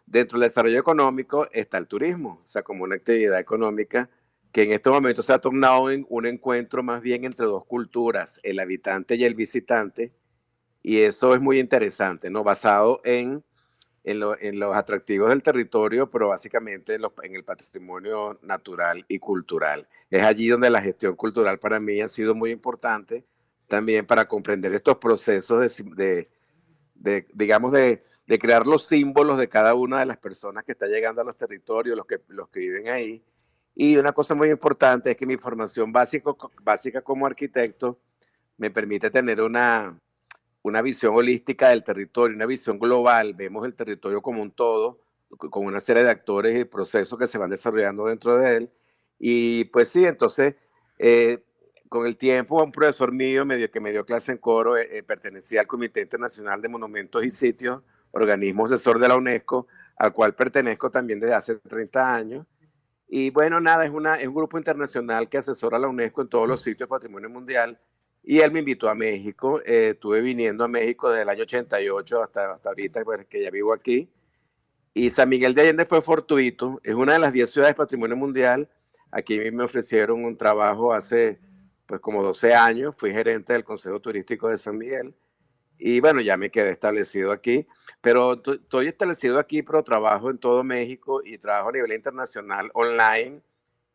[0.06, 4.10] Dentro del desarrollo económico está el turismo, o sea, como una actividad económica
[4.54, 8.40] que en este momento se ha tornado en un encuentro más bien entre dos culturas,
[8.44, 10.14] el habitante y el visitante,
[10.82, 12.46] y eso es muy interesante, ¿no?
[12.46, 13.44] Basado en
[14.08, 19.88] en, los atractivos del territorio, pero básicamente en, el patrimonio natural y cultural.
[20.10, 23.26] Es allí donde la gestión cultural para mí ha sido muy importante,
[23.68, 26.30] también para comprender estos procesos de,
[27.34, 28.02] digamos, de,
[28.40, 31.98] crear los símbolos de cada una de las personas que está llegando a los territorios,
[31.98, 33.22] los que, los que viven ahí.
[33.76, 38.00] Y una cosa muy importante es que mi formación básico, básica como arquitecto
[38.56, 40.00] me permite tener una,
[40.62, 45.00] una visión holística del territorio, una visión global, vemos el territorio como un todo,
[45.38, 48.72] con una serie de actores y procesos que se van desarrollando dentro de él.
[49.20, 50.56] Y pues sí, entonces,
[51.00, 51.44] eh,
[51.90, 55.04] con el tiempo, un profesor mío medio, que me dio clase en coro eh, eh,
[55.04, 59.68] pertenecía al Comité Internacional de Monumentos y Sitios, organismo asesor de la UNESCO,
[59.98, 62.46] al cual pertenezco también desde hace 30 años.
[63.08, 66.30] Y bueno, nada, es, una, es un grupo internacional que asesora a la UNESCO en
[66.30, 67.80] todos los sitios de patrimonio mundial
[68.30, 69.62] y él me invitó a México.
[69.66, 73.50] Eh, estuve viniendo a México desde el año 88 hasta, hasta ahorita, pues, que ya
[73.50, 74.12] vivo aquí.
[74.94, 76.82] Y San Miguel de Allende fue fortuito.
[76.84, 78.70] Es una de las 10 ciudades de patrimonio mundial.
[79.12, 81.40] Aquí me ofrecieron un trabajo hace
[81.86, 82.96] pues como 12 años.
[82.98, 85.16] Fui gerente del Consejo Turístico de San Miguel.
[85.78, 87.66] Y bueno, ya me quedé establecido aquí.
[88.02, 93.42] Pero estoy establecido aquí, pero trabajo en todo México y trabajo a nivel internacional online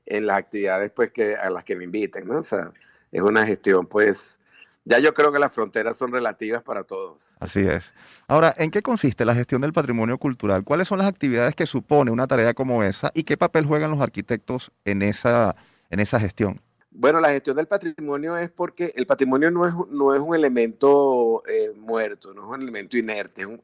[0.07, 2.38] en las actividades pues que a las que me inviten, ¿no?
[2.38, 2.73] O sea,
[3.12, 4.40] es una gestión, pues,
[4.85, 7.37] ya yo creo que las fronteras son relativas para todos.
[7.38, 7.92] Así es.
[8.27, 10.64] Ahora, ¿en qué consiste la gestión del patrimonio cultural?
[10.64, 14.01] ¿Cuáles son las actividades que supone una tarea como esa y qué papel juegan los
[14.01, 15.55] arquitectos en esa,
[15.90, 16.61] en esa gestión?
[16.90, 21.42] Bueno, la gestión del patrimonio es porque el patrimonio no es, no es un elemento
[21.46, 23.62] eh, muerto, no es un elemento inerte, es un,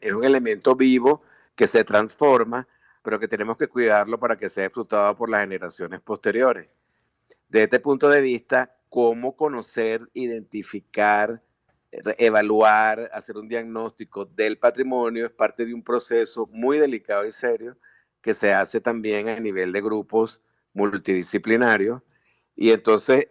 [0.00, 1.22] es un elemento vivo
[1.54, 2.66] que se transforma,
[3.02, 6.68] pero que tenemos que cuidarlo para que sea disfrutado por las generaciones posteriores.
[7.50, 11.42] Desde este punto de vista, cómo conocer, identificar,
[12.18, 17.76] evaluar, hacer un diagnóstico del patrimonio es parte de un proceso muy delicado y serio
[18.20, 20.42] que se hace también a nivel de grupos
[20.74, 22.02] multidisciplinarios.
[22.54, 23.28] Y entonces,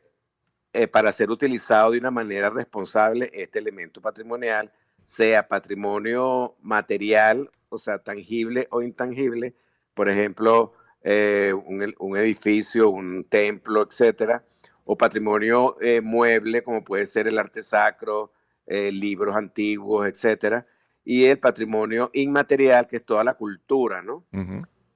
[0.73, 4.71] eh, para ser utilizado de una manera responsable, este elemento patrimonial,
[5.03, 9.55] sea patrimonio material, o sea, tangible o intangible,
[9.93, 14.43] por ejemplo, eh, un, un, edificio, un templo, etcétera,
[14.91, 18.33] o patrimonio eh, mueble, como puede ser el arte sacro,
[18.65, 20.65] eh, libros antiguos, etcétera,
[21.05, 24.25] y el patrimonio inmaterial, que es toda la cultura, ¿no?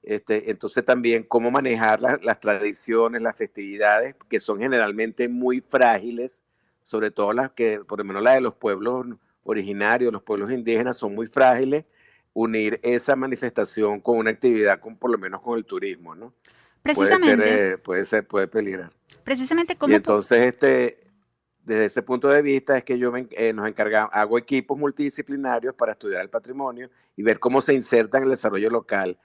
[0.01, 6.41] este, entonces también cómo manejar las tradiciones, las festividades, que son generalmente muy frágiles,
[6.82, 9.06] sobre todo las que, por lo menos las de los pueblos
[9.43, 11.86] originarios, los pueblos indígenas son muy frágiles,
[12.34, 16.34] unir esa manifestación con una actividad, con por lo menos con el turismo, ¿no?
[16.84, 17.38] Precisamente.
[17.38, 18.91] Puede ser, eh, puede, ser puede peligrar.
[19.24, 19.93] Precisamente como...
[19.93, 21.00] Y entonces, este,
[21.63, 25.93] desde ese punto de vista es que yo eh, nos encargamos, hago equipos multidisciplinarios para
[25.93, 29.17] estudiar el patrimonio y ver cómo se inserta en el desarrollo local.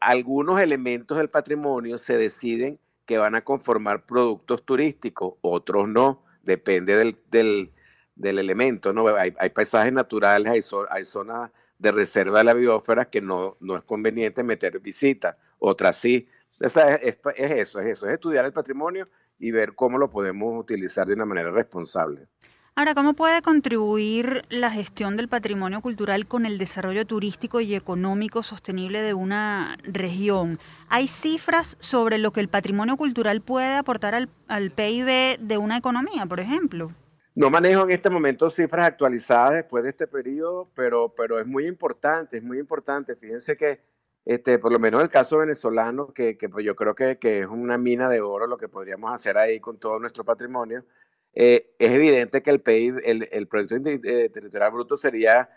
[0.00, 6.94] algunos elementos del patrimonio se deciden que van a conformar productos turísticos, otros no, depende
[6.96, 7.72] del, del,
[8.14, 9.08] del elemento, ¿no?
[9.16, 13.76] Hay, hay, paisajes naturales, hay, hay zonas de reserva de la biosfera que no, no
[13.76, 16.28] es conveniente meter visitas, otras sí.
[16.60, 20.10] O sea, es, es, eso, es eso, es estudiar el patrimonio y ver cómo lo
[20.10, 22.26] podemos utilizar de una manera responsable.
[22.74, 28.44] Ahora, ¿cómo puede contribuir la gestión del patrimonio cultural con el desarrollo turístico y económico
[28.44, 30.60] sostenible de una región?
[30.88, 35.76] ¿Hay cifras sobre lo que el patrimonio cultural puede aportar al, al PIB de una
[35.76, 36.92] economía, por ejemplo?
[37.34, 41.66] No manejo en este momento cifras actualizadas después de este periodo, pero, pero es muy
[41.66, 43.16] importante, es muy importante.
[43.16, 43.80] Fíjense que
[44.24, 47.46] este, por lo menos el caso venezolano, que, que pues yo creo que, que, es
[47.46, 50.84] una mina de oro lo que podríamos hacer ahí con todo nuestro patrimonio,
[51.32, 55.48] eh, es evidente que el PIB, el, el Producto eh, Territorial Bruto sería,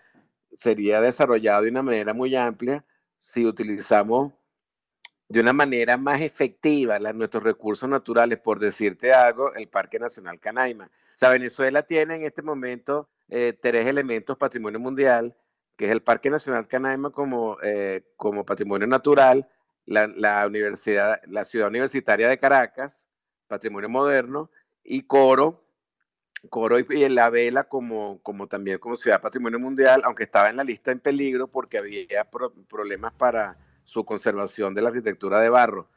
[0.54, 2.86] sería desarrollado de una manera muy amplia
[3.18, 4.34] si utilizamos
[5.32, 10.86] de una manera más efectiva nuestros recursos naturales, por decirte algo, el Parque Nacional Canaima.
[10.86, 15.36] O sea, Venezuela tiene en este momento eh, tres elementos patrimonio mundial,
[15.76, 19.48] que es el Parque Nacional Canaima como, eh, como patrimonio natural,
[19.86, 23.08] la, la, universidad, la ciudad universitaria de Caracas,
[23.48, 24.50] patrimonio moderno,
[24.84, 25.64] y Coro,
[26.50, 30.58] Coro y, y la Vela como, como también como ciudad patrimonio mundial, aunque estaba en
[30.58, 35.50] la lista en peligro porque había pro, problemas para su conservación de la arquitectura de
[35.50, 35.88] barro.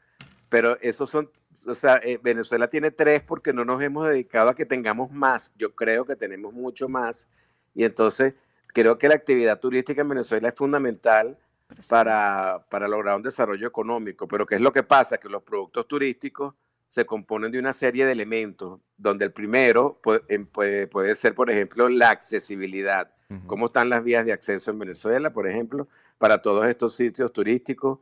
[0.49, 1.29] Pero esos son,
[1.67, 5.53] o sea, eh, Venezuela tiene tres porque no nos hemos dedicado a que tengamos más.
[5.57, 7.27] Yo creo que tenemos mucho más.
[7.73, 8.35] Y entonces
[8.75, 11.39] creo que la actividad turística en Venezuela es fundamental
[11.87, 14.27] para, para, lograr un desarrollo económico.
[14.27, 15.17] Pero ¿qué es lo que pasa?
[15.17, 16.53] Que los productos turísticos
[16.87, 21.49] se componen de una serie de elementos, donde el primero puede, puede, puede ser, por
[21.49, 23.11] ejemplo, la accesibilidad.
[23.29, 23.47] Uh -huh.
[23.47, 27.99] ¿Cómo están las vías de acceso en Venezuela, por ejemplo, para todos estos sitios turísticos?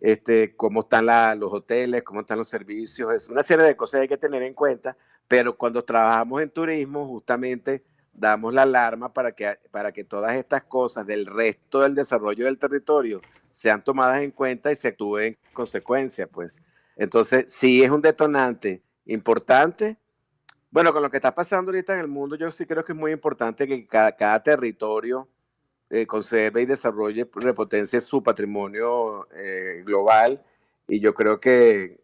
[0.00, 3.98] Este, cómo están la, los hoteles, cómo están los servicios, es una serie de cosas
[3.98, 4.96] que hay que tener en cuenta,
[5.28, 10.64] pero cuando trabajamos en turismo, justamente damos la alarma para que, para que todas estas
[10.64, 13.20] cosas del resto del desarrollo del territorio
[13.50, 16.60] sean tomadas en cuenta y se actúe en consecuencia, pues.
[16.96, 19.96] Entonces, sí es un detonante importante.
[20.70, 22.98] Bueno, con lo que está pasando ahorita en el mundo, yo sí creo que es
[22.98, 25.28] muy importante que cada, cada territorio
[25.90, 30.42] eh, conserve y desarrolle, repotencia su patrimonio eh, global.
[30.88, 32.00] Y yo creo que,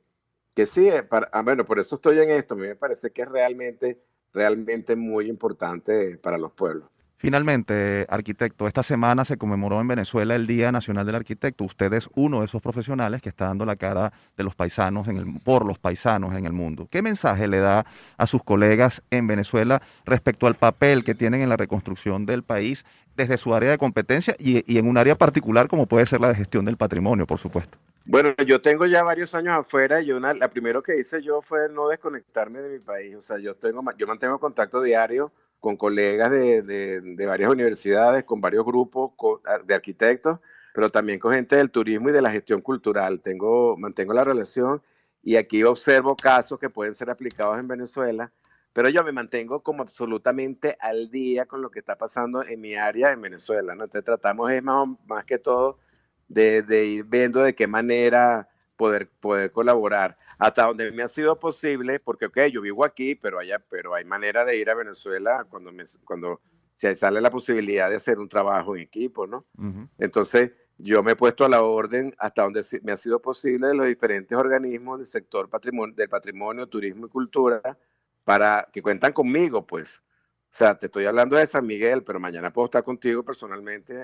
[0.55, 2.55] que sí, eh, para, ah, bueno, por eso estoy en esto.
[2.55, 6.89] A mí me parece que es realmente realmente muy importante para los pueblos.
[7.21, 11.65] Finalmente, arquitecto, esta semana se conmemoró en Venezuela el Día Nacional del Arquitecto.
[11.65, 15.17] Usted es uno de esos profesionales que está dando la cara de los paisanos en
[15.17, 16.87] el, por los paisanos en el mundo.
[16.89, 17.87] ¿Qué mensaje le da
[18.17, 22.85] a sus colegas en Venezuela respecto al papel que tienen en la reconstrucción del país
[23.17, 26.29] desde su área de competencia y, y en un área particular como puede ser la
[26.29, 27.79] de gestión del patrimonio, por supuesto?
[28.09, 31.69] Bueno, yo tengo ya varios años afuera y una, la primero que hice yo fue
[31.69, 33.15] no desconectarme de mi país.
[33.15, 38.41] O sea, yo, tengo, yo mantengo contacto diario con colegas de, de, varias universidades, con
[38.41, 39.13] varios grupos
[39.67, 40.39] de arquitectos,
[40.73, 43.21] pero también con gente del turismo y de la gestión cultural.
[43.21, 44.83] Tengo, mantengo la relación
[45.23, 48.33] y aquí observo casos que pueden ser aplicados en Venezuela,
[48.73, 52.75] pero yo me mantengo como absolutamente al día con lo que está pasando en mi
[52.75, 53.75] área en Venezuela.
[53.75, 53.85] ¿no?
[53.85, 55.79] Entonces tratamos es más, más que todo
[56.29, 60.17] de, de, ir viendo de qué manera poder, poder colaborar.
[60.39, 64.05] Hasta donde me ha sido posible, porque, ok, yo vivo aquí, pero, allá, pero hay
[64.05, 66.41] manera de ir a Venezuela cuando, me, cuando
[66.75, 69.45] se sale la posibilidad de hacer un trabajo en equipo, ¿no?
[69.59, 69.89] Uh -huh.
[69.99, 73.75] Entonces, yo me he puesto a la orden hasta donde me ha sido posible de
[73.75, 77.61] los diferentes organismos del sector patrimonio, del patrimonio, turismo y cultura
[78.23, 80.01] para que cuentan conmigo, pues.
[80.59, 84.03] O sea, te estoy hablando de San Miguel, pero mañana puedo estar contigo personalmente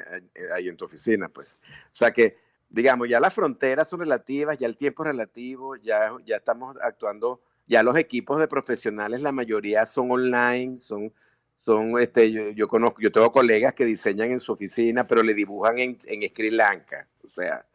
[0.55, 1.59] ahí en tu oficina, pues.
[1.87, 2.39] O sea que,
[2.69, 7.43] digamos, ya las fronteras son relativas, ya el tiempo es relativo, ya, ya estamos actuando,
[7.67, 11.13] ya los equipos de profesionales, la mayoría son online, son,
[11.57, 15.35] son este, yo, yo conozco, yo tengo colegas que diseñan en su oficina, pero le
[15.35, 17.09] dibujan en, en Sri Lanka.
[17.25, 17.67] O sea,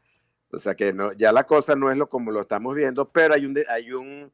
[0.53, 3.33] o sea que no, ya la cosa no es lo como lo estamos viendo, pero
[3.33, 4.31] hay un, hay un,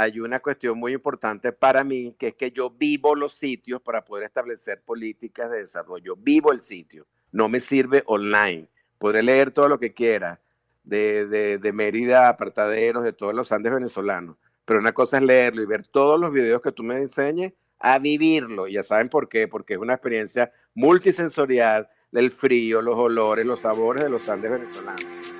[0.00, 4.02] hay una cuestión muy importante para mí, que es que yo vivo los sitios para
[4.04, 6.16] poder establecer políticas de desarrollo.
[6.16, 8.66] Vivo el sitio, no me sirve online.
[8.98, 10.40] Podré leer todo lo que quiera
[10.84, 15.62] de, de, de Mérida, apartaderos, de todos los Andes venezolanos, pero una cosa es leerlo
[15.62, 18.68] y ver todos los videos que tú me enseñes a vivirlo.
[18.68, 24.02] Ya saben por qué, porque es una experiencia multisensorial del frío, los olores, los sabores
[24.02, 25.39] de los Andes venezolanos.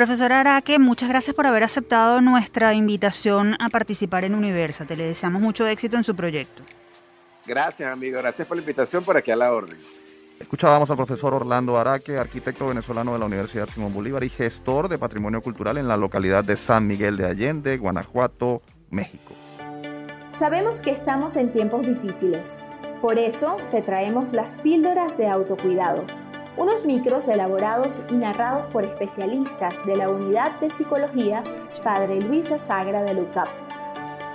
[0.00, 4.96] Profesor Araque, muchas gracias por haber aceptado nuestra invitación a participar en Universate.
[4.96, 6.62] Le deseamos mucho éxito en su proyecto.
[7.46, 8.16] Gracias, amigo.
[8.16, 9.78] Gracias por la invitación por aquí a la orden.
[10.38, 14.96] Escuchábamos al profesor Orlando Araque, arquitecto venezolano de la Universidad Simón Bolívar y gestor de
[14.96, 19.34] patrimonio cultural en la localidad de San Miguel de Allende, Guanajuato, México.
[20.32, 22.56] Sabemos que estamos en tiempos difíciles.
[23.02, 26.06] Por eso te traemos las píldoras de autocuidado,
[26.60, 31.42] unos micros elaborados y narrados por especialistas de la Unidad de Psicología
[31.82, 33.48] Padre Luisa Sagra de LUCAP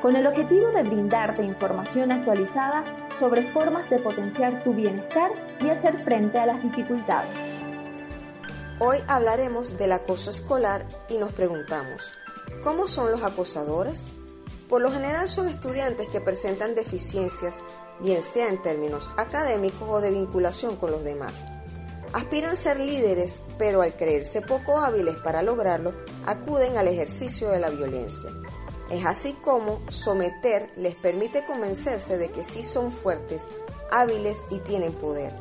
[0.01, 2.83] con el objetivo de brindarte información actualizada
[3.17, 7.37] sobre formas de potenciar tu bienestar y hacer frente a las dificultades.
[8.79, 12.11] Hoy hablaremos del acoso escolar y nos preguntamos,
[12.63, 14.13] ¿cómo son los acosadores?
[14.67, 17.59] Por lo general son estudiantes que presentan deficiencias,
[17.99, 21.43] bien sea en términos académicos o de vinculación con los demás.
[22.15, 25.91] Aspiran ser líderes, pero al creerse poco hábiles para lograrlo,
[26.25, 28.29] acuden al ejercicio de la violencia.
[28.89, 33.41] Es así como someter les permite convencerse de que sí son fuertes,
[33.91, 35.33] hábiles y tienen poder.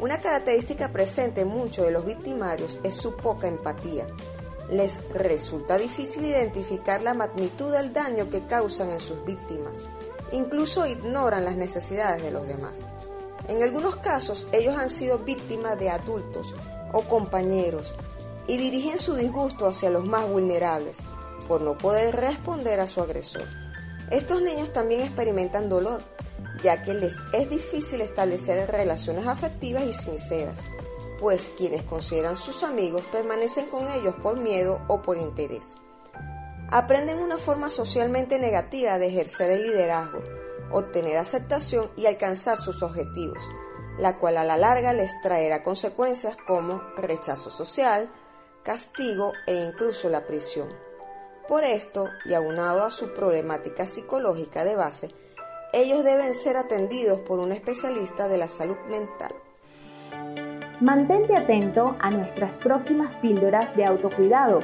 [0.00, 4.08] Una característica presente en muchos de los victimarios es su poca empatía.
[4.68, 9.76] Les resulta difícil identificar la magnitud del daño que causan en sus víctimas.
[10.32, 12.84] Incluso ignoran las necesidades de los demás.
[13.48, 16.52] En algunos casos ellos han sido víctimas de adultos
[16.92, 17.94] o compañeros
[18.48, 20.98] y dirigen su disgusto hacia los más vulnerables,
[21.48, 23.44] por no poder responder a su agresor.
[24.10, 26.02] Estos niños también experimentan dolor,
[26.62, 30.60] ya que les es difícil establecer relaciones afectivas y sinceras,
[31.20, 35.76] pues quienes consideran sus amigos permanecen con ellos por miedo o por interés.
[36.70, 40.22] Aprenden una forma socialmente negativa de ejercer el liderazgo,
[40.72, 43.42] obtener aceptación y alcanzar sus objetivos,
[43.98, 48.08] la cual a la larga les traerá consecuencias como rechazo social,
[48.62, 50.68] castigo e incluso la prisión.
[51.48, 55.10] Por esto, y aunado a su problemática psicológica de base,
[55.72, 59.34] ellos deben ser atendidos por un especialista de la salud mental.
[60.80, 64.60] Mantente atento a nuestras próximas píldoras de autocuidado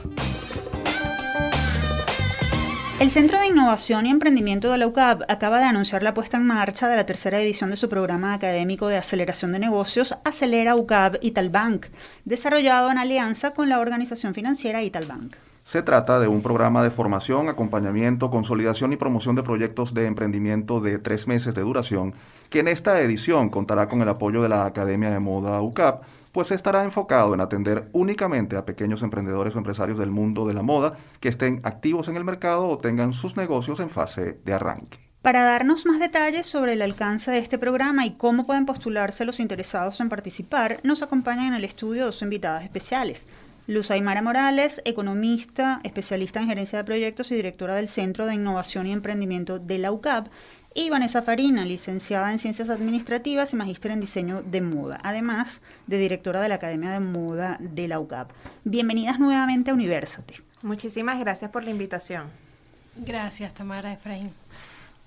[2.99, 6.47] El Centro de Innovación y Emprendimiento de la UCAP acaba de anunciar la puesta en
[6.47, 11.17] marcha de la tercera edición de su programa académico de aceleración de negocios Acelera UCAP
[11.21, 11.89] Italbank,
[12.25, 15.37] desarrollado en alianza con la organización financiera Italbank.
[15.63, 20.81] Se trata de un programa de formación, acompañamiento, consolidación y promoción de proyectos de emprendimiento
[20.81, 22.15] de tres meses de duración,
[22.49, 26.03] que en esta edición contará con el apoyo de la Academia de Moda UCAP,
[26.37, 30.61] pues estará enfocado en atender únicamente a pequeños emprendedores o empresarios del mundo de la
[30.61, 34.99] moda que estén activos en el mercado o tengan sus negocios en fase de arranque.
[35.23, 39.41] Para darnos más detalles sobre el alcance de este programa y cómo pueden postularse los
[39.41, 43.27] interesados en participar, nos acompañan en el estudio dos invitadas especiales.
[43.67, 48.87] Luz Aymara Morales, economista, especialista en gerencia de proyectos y directora del Centro de Innovación
[48.87, 50.29] y Emprendimiento de la UCAP,
[50.77, 55.97] y Vanessa Farina, licenciada en Ciencias Administrativas y magíster en Diseño de Moda, además de
[55.97, 58.31] directora de la Academia de Moda de la UCAP.
[58.63, 60.43] Bienvenidas nuevamente a Universate.
[60.63, 62.25] Muchísimas gracias por la invitación.
[62.95, 64.33] Gracias, Tamara Efraín.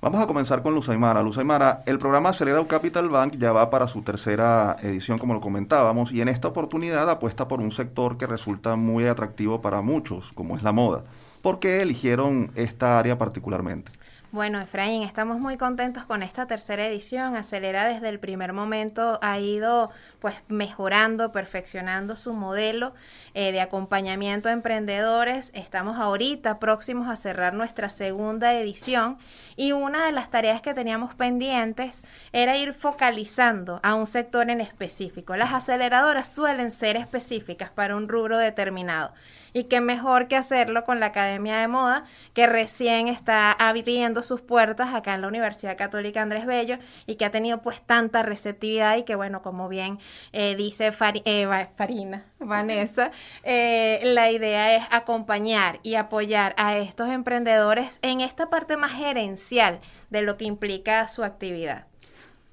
[0.01, 1.21] Vamos a comenzar con Luz Aymara.
[1.21, 5.41] Luz Aymara, el programa Acelera Capital Bank ya va para su tercera edición, como lo
[5.41, 10.31] comentábamos, y en esta oportunidad apuesta por un sector que resulta muy atractivo para muchos,
[10.33, 11.03] como es la moda.
[11.43, 13.91] ¿Por qué eligieron esta área particularmente?
[14.31, 17.35] Bueno, Efraín, estamos muy contentos con esta tercera edición.
[17.35, 22.93] Acelera desde el primer momento ha ido pues mejorando, perfeccionando su modelo
[23.33, 25.49] eh, de acompañamiento a emprendedores.
[25.55, 29.17] Estamos ahorita próximos a cerrar nuestra segunda edición
[29.55, 34.61] y una de las tareas que teníamos pendientes era ir focalizando a un sector en
[34.61, 35.35] específico.
[35.37, 39.11] Las aceleradoras suelen ser específicas para un rubro determinado
[39.53, 42.03] y qué mejor que hacerlo con la Academia de Moda,
[42.33, 47.25] que recién está abriendo sus puertas acá en la Universidad Católica Andrés Bello y que
[47.25, 49.99] ha tenido pues tanta receptividad y que bueno, como bien
[50.31, 50.91] eh, dice
[51.25, 53.11] eh, Farina, Vanessa,
[53.43, 59.79] eh, la idea es acompañar y apoyar a estos emprendedores en esta parte más gerencial
[60.09, 61.88] de lo que implica su actividad.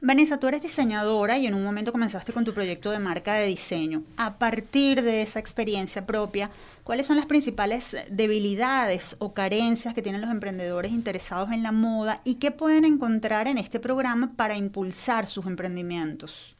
[0.07, 3.46] Vanessa, tú eres diseñadora y en un momento comenzaste con tu proyecto de marca de
[3.46, 4.04] diseño.
[4.16, 6.48] A partir de esa experiencia propia,
[6.84, 12.20] ¿cuáles son las principales debilidades o carencias que tienen los emprendedores interesados en la moda
[12.22, 16.54] y qué pueden encontrar en este programa para impulsar sus emprendimientos?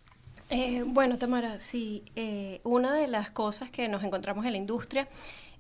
[0.51, 5.07] Eh, bueno, Tamara, sí, eh, una de las cosas que nos encontramos en la industria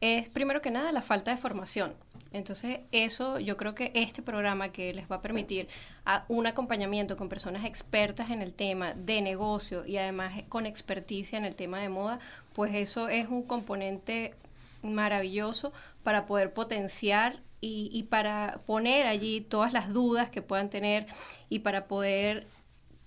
[0.00, 1.94] es primero que nada la falta de formación.
[2.32, 5.68] Entonces, eso yo creo que este programa que les va a permitir
[6.04, 11.38] a un acompañamiento con personas expertas en el tema de negocio y además con experticia
[11.38, 12.18] en el tema de moda,
[12.52, 14.34] pues eso es un componente
[14.82, 15.72] maravilloso
[16.02, 21.06] para poder potenciar y, para poner allí todas las dudas que puedan tener
[21.48, 22.46] y para poder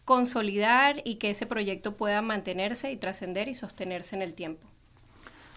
[0.03, 4.67] consolidar y que ese proyecto pueda mantenerse y trascender y sostenerse en el tiempo.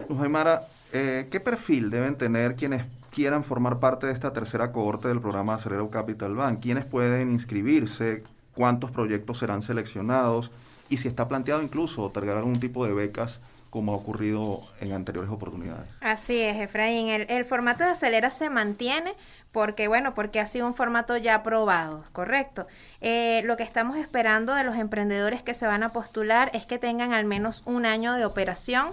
[0.09, 5.07] Luz Aymara, eh, ¿qué perfil deben tener quienes quieran formar parte de esta tercera cohorte
[5.07, 6.61] del programa Acelero Capital Bank?
[6.61, 8.25] ¿Quiénes pueden inscribirse?
[8.55, 10.51] ¿Cuántos proyectos serán seleccionados?
[10.89, 13.39] Y si está planteado incluso otorgar algún tipo de becas
[13.73, 15.89] como ha ocurrido en anteriores oportunidades.
[16.03, 17.09] Así es, Efraín.
[17.09, 19.15] El, formato de Acelera se mantiene
[19.51, 22.67] porque, bueno, porque ha sido un formato ya aprobado, ¿correcto?
[23.01, 26.79] Eh, lo que estamos esperando de los emprendedores que se van a postular es que
[26.79, 28.89] tengan al menos un año de operación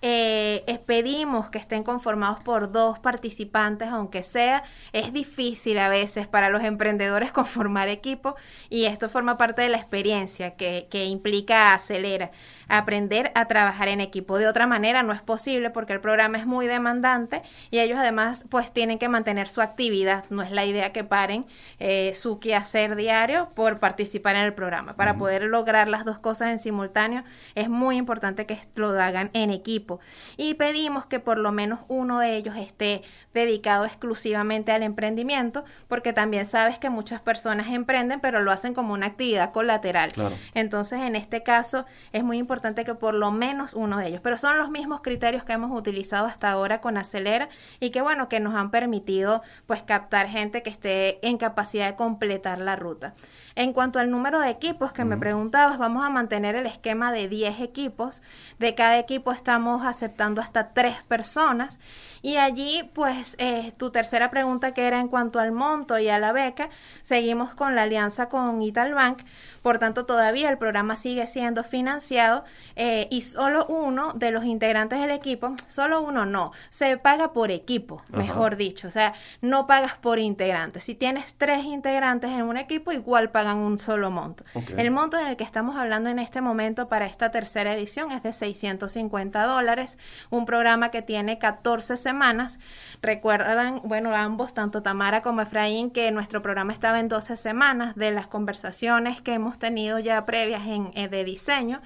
[0.00, 4.64] eh, pedimos que estén conformados por dos participantes, aunque sea.
[4.92, 8.36] Es difícil a veces para los emprendedores conformar equipo
[8.70, 12.30] y esto forma parte de la experiencia que, que implica Acelera
[12.68, 14.38] aprender a trabajar en equipo.
[14.38, 18.44] De otra manera no es posible porque el programa es muy demandante y ellos además
[18.50, 20.24] pues tienen que mantener su actividad.
[20.30, 21.46] No es la idea que paren
[21.78, 24.94] eh, su quehacer diario por participar en el programa.
[24.96, 29.50] Para poder lograr las dos cosas en simultáneo es muy importante que lo hagan en
[29.50, 30.00] equipo.
[30.36, 33.02] Y pedimos que por lo menos uno de ellos esté
[33.32, 38.92] dedicado exclusivamente al emprendimiento porque también sabes que muchas personas emprenden pero lo hacen como
[38.92, 40.12] una actividad colateral.
[40.54, 44.36] Entonces en este caso es muy importante que por lo menos uno de ellos, pero
[44.36, 47.48] son los mismos criterios que hemos utilizado hasta ahora con Acelera
[47.80, 51.96] y que bueno, que nos han permitido pues captar gente que esté en capacidad de
[51.96, 53.14] completar la ruta.
[53.58, 57.26] En cuanto al número de equipos que me preguntabas, vamos a mantener el esquema de
[57.26, 58.22] 10 equipos.
[58.60, 61.76] De cada equipo estamos aceptando hasta 3 personas.
[62.22, 66.20] Y allí, pues, eh, tu tercera pregunta que era en cuanto al monto y a
[66.20, 66.68] la beca,
[67.02, 69.22] seguimos con la alianza con Italbank
[69.68, 72.42] por tanto, todavía el programa sigue siendo financiado
[72.74, 77.50] eh, y solo uno de los integrantes del equipo, solo uno no, se paga por
[77.50, 78.88] equipo, mejor dicho.
[78.88, 80.80] O sea, no pagas por integrante.
[80.80, 84.44] Si tienes tres integrantes en un equipo, igual pagan un solo monto.
[84.76, 88.22] El monto en el que estamos hablando en este momento para esta tercera edición es
[88.22, 89.96] de 650 dólares,
[90.28, 92.58] un programa que tiene 14 semanas.
[93.00, 98.10] Recuerdan, bueno, ambos, tanto Tamara como Efraín, que nuestro programa estaba en 12 semanas de
[98.10, 101.80] las conversaciones que hemos tenido ya previas en, eh, de diseño,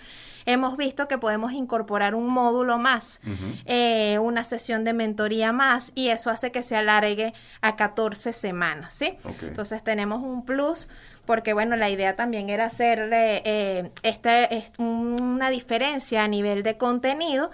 [0.47, 3.21] hemos visto que podemos incorporar un módulo más,
[3.67, 8.95] eh, una sesión de mentoría más, y eso hace que se alargue a 14 semanas,
[8.95, 9.17] ¿sí?
[9.43, 10.89] Entonces tenemos un plus
[11.27, 17.51] porque bueno, la idea también era hacerle eh, este, una diferencia a nivel de contenido,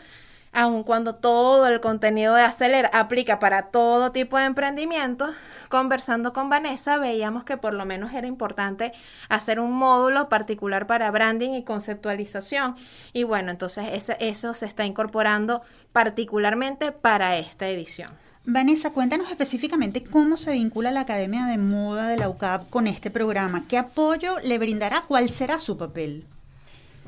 [0.52, 5.28] aun cuando todo el contenido de Aceler aplica para todo tipo de emprendimiento,
[5.68, 8.92] conversando con Vanessa veíamos que por lo menos era importante
[9.28, 12.76] hacer un módulo particular para branding y conceptualización.
[13.12, 15.62] Y bueno, entonces eso se está incorporando
[15.92, 18.27] particularmente para esta edición.
[18.50, 23.10] Vanessa, cuéntanos específicamente cómo se vincula la Academia de Moda de la UCAP con este
[23.10, 23.66] programa.
[23.68, 25.02] ¿Qué apoyo le brindará?
[25.06, 26.24] ¿Cuál será su papel?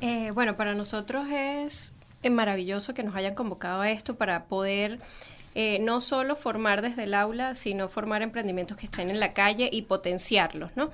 [0.03, 1.95] Eh, bueno, para nosotros es
[2.31, 4.99] maravilloso que nos hayan convocado a esto para poder
[5.55, 9.71] eh, no solo formar desde el aula, sino formar emprendimientos que estén en la calle
[9.73, 10.91] y potenciarlos, ¿no?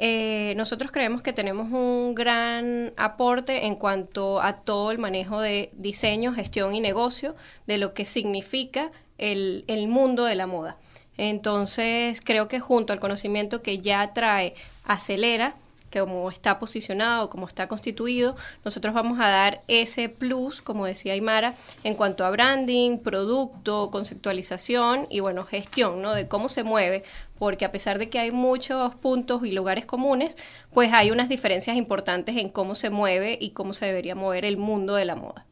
[0.00, 5.70] Eh, nosotros creemos que tenemos un gran aporte en cuanto a todo el manejo de
[5.72, 7.34] diseño, gestión y negocio
[7.66, 10.76] de lo que significa el, el mundo de la moda.
[11.16, 14.54] Entonces, creo que junto al conocimiento que ya trae
[14.84, 15.56] Acelera,
[15.90, 21.54] como está posicionado, como está constituido, nosotros vamos a dar ese plus, como decía Aymara,
[21.82, 26.12] en cuanto a branding, producto, conceptualización y bueno, gestión, ¿no?
[26.12, 27.04] De cómo se mueve,
[27.38, 30.36] porque a pesar de que hay muchos puntos y lugares comunes,
[30.72, 34.56] pues hay unas diferencias importantes en cómo se mueve y cómo se debería mover el
[34.56, 35.47] mundo de la moda.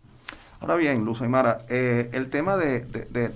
[0.61, 2.87] Ahora bien, Luz Aymara, eh, el tema de,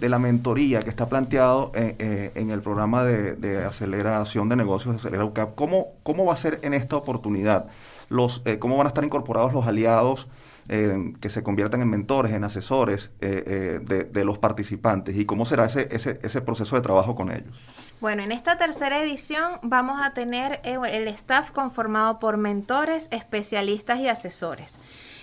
[0.00, 4.98] la mentoría que está planteado eh, eh, en el programa de, aceleración de negocios de
[4.98, 7.66] Acelera UCAP, ¿cómo, ¿cómo va a ser en esta oportunidad?
[8.08, 10.26] Los, ¿Cómo van a estar incorporados los aliados
[10.66, 15.16] que se conviertan en mentores, en asesores de, los participantes?
[15.16, 17.54] ¿Y cómo será ese, ese, ese proceso de trabajo con ellos?
[18.00, 24.08] Bueno, en esta tercera edición vamos a tener el staff conformado por mentores, especialistas y
[24.08, 24.76] asesores.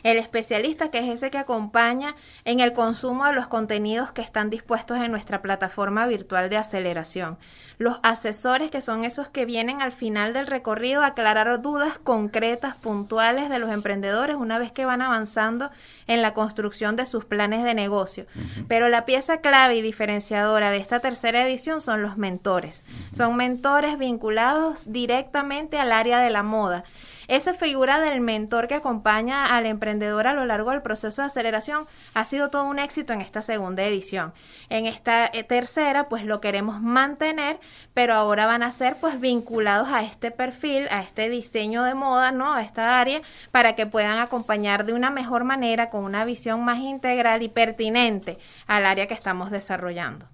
[0.03, 4.49] El especialista, que es ese que acompaña en el consumo de los contenidos que están
[4.49, 7.37] dispuestos en nuestra plataforma virtual de aceleración.
[7.79, 12.75] Los asesores, que son esos que vienen al final del recorrido a aclarar dudas concretas,
[12.75, 15.69] puntuales de los emprendedores una vez que van avanzando
[16.07, 18.25] en la construcción de sus planes de negocio.
[18.67, 22.83] Pero la pieza clave y diferenciadora de esta tercera edición son los mentores.
[23.13, 26.83] Son mentores vinculados directamente al área de la moda
[27.27, 31.87] esa figura del mentor que acompaña al emprendedor a lo largo del proceso de aceleración
[32.13, 34.33] ha sido todo un éxito en esta segunda edición.
[34.69, 37.59] En esta eh, tercera, pues lo queremos mantener,
[37.93, 42.31] pero ahora van a ser pues vinculados a este perfil, a este diseño de moda,
[42.31, 42.53] ¿no?
[42.53, 43.21] A esta área,
[43.51, 48.37] para que puedan acompañar de una mejor manera, con una visión más integral y pertinente
[48.67, 50.27] al área que estamos desarrollando.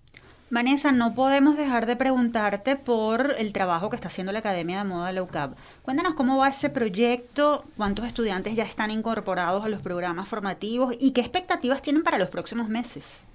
[0.54, 4.84] Vanessa, no podemos dejar de preguntarte por el trabajo que está haciendo la Academia de
[4.84, 5.58] Moda de la UCAP.
[5.82, 11.10] Cuéntanos cómo va ese proyecto, cuántos estudiantes ya están incorporados a los programas formativos y
[11.10, 13.26] qué expectativas tienen para los próximos meses.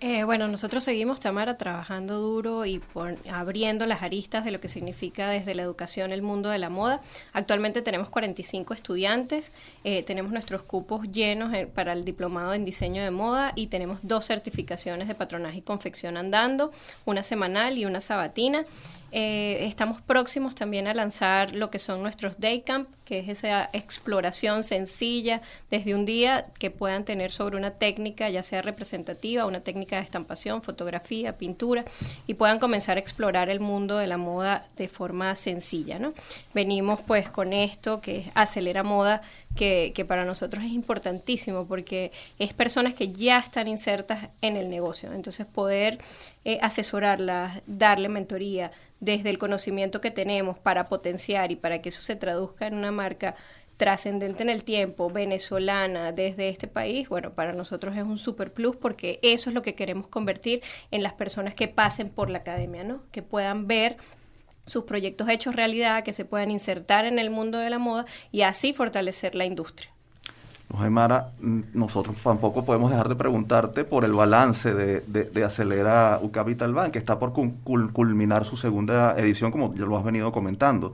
[0.00, 4.68] Eh, bueno, nosotros seguimos, Tamara, trabajando duro y por, abriendo las aristas de lo que
[4.68, 7.00] significa desde la educación el mundo de la moda.
[7.32, 13.02] Actualmente tenemos 45 estudiantes, eh, tenemos nuestros cupos llenos eh, para el diplomado en diseño
[13.02, 16.70] de moda y tenemos dos certificaciones de patronaje y confección andando,
[17.04, 18.64] una semanal y una sabatina.
[19.10, 23.70] Eh, estamos próximos también a lanzar lo que son nuestros day camp, que es esa
[23.72, 25.40] exploración sencilla
[25.70, 30.02] desde un día que puedan tener sobre una técnica, ya sea representativa, una técnica de
[30.02, 31.86] estampación, fotografía, pintura,
[32.26, 35.98] y puedan comenzar a explorar el mundo de la moda de forma sencilla.
[35.98, 36.12] ¿no?
[36.52, 39.22] Venimos pues con esto que es Acelera Moda,
[39.54, 44.70] que, que para nosotros es importantísimo porque es personas que ya están insertas en el
[44.70, 45.12] negocio.
[45.12, 45.98] Entonces poder
[46.44, 48.70] eh, asesorarlas, darle mentoría,
[49.00, 52.90] desde el conocimiento que tenemos para potenciar y para que eso se traduzca en una
[52.90, 53.36] marca
[53.76, 58.74] trascendente en el tiempo, venezolana, desde este país, bueno, para nosotros es un super plus
[58.74, 62.82] porque eso es lo que queremos convertir en las personas que pasen por la academia,
[62.82, 63.02] ¿no?
[63.12, 63.96] Que puedan ver
[64.68, 68.42] sus proyectos hechos realidad, que se puedan insertar en el mundo de la moda y
[68.42, 69.90] así fortalecer la industria.
[70.76, 71.32] Aymara,
[71.72, 76.92] nosotros tampoco podemos dejar de preguntarte por el balance de, de, Acelera U Capital Bank,
[76.92, 80.92] que está por culminar su segunda edición, como ya lo has venido comentando.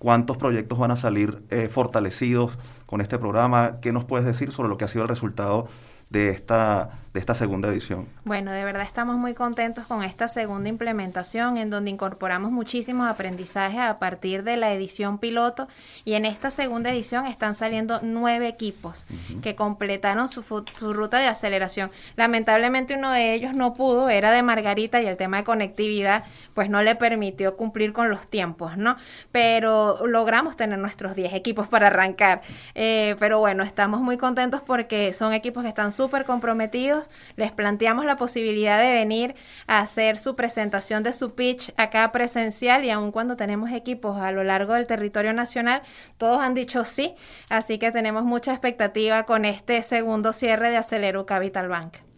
[0.00, 2.52] ¿Cuántos proyectos van a salir eh, fortalecidos
[2.86, 3.78] con este programa?
[3.80, 5.68] ¿Qué nos puedes decir sobre lo que ha sido el resultado
[6.10, 8.08] de esta, de esta segunda edición.
[8.24, 13.80] Bueno, de verdad estamos muy contentos con esta segunda implementación en donde incorporamos muchísimos aprendizajes
[13.80, 15.68] a partir de la edición piloto
[16.04, 19.04] y en esta segunda edición están saliendo nueve equipos
[19.42, 21.90] que completaron su, su, ruta de aceleración.
[22.16, 26.70] Lamentablemente uno de ellos no pudo, era de Margarita y el tema de conectividad pues
[26.70, 28.96] no le permitió cumplir con los tiempos, ¿no?
[29.30, 32.42] Pero logramos tener nuestros 10 equipos para arrancar.
[32.74, 37.01] Eh, pero bueno, estamos muy contentos porque son equipos que están súper comprometidos.
[37.36, 39.34] Les planteamos la posibilidad de venir
[39.66, 44.32] a hacer su presentación de su pitch acá presencial y aun cuando tenemos equipos a
[44.32, 45.82] lo largo del territorio nacional,
[46.18, 47.14] todos han dicho sí.
[47.48, 52.11] Así que tenemos mucha expectativa con este segundo cierre de Acelero Capital Bank.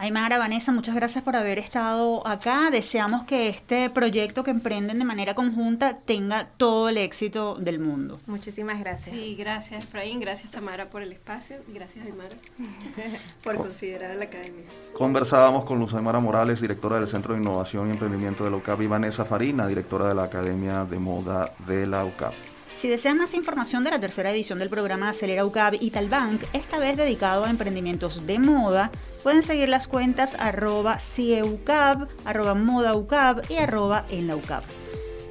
[0.00, 2.70] Aymara, Vanessa, muchas gracias por haber estado acá.
[2.70, 8.18] Deseamos que este proyecto que emprenden de manera conjunta tenga todo el éxito del mundo.
[8.26, 9.14] Muchísimas gracias.
[9.14, 10.18] Sí, gracias, Efraín.
[10.18, 11.58] Gracias, Tamara, por el espacio.
[11.68, 12.34] Gracias, Aymara,
[13.44, 14.64] por considerar a la academia.
[14.94, 18.80] Conversábamos con Luz Aymara Morales, directora del Centro de Innovación y Emprendimiento de la UCAP,
[18.80, 22.32] y Vanessa Farina, directora de la Academia de Moda de la UCAP.
[22.80, 26.78] Si desean más información de la tercera edición del programa Acelera UCAB y Talbank, esta
[26.78, 28.90] vez dedicado a emprendimientos de moda,
[29.22, 34.62] pueden seguir las cuentas arroba cieucab, arroba modaucab y arroba en la UCAB.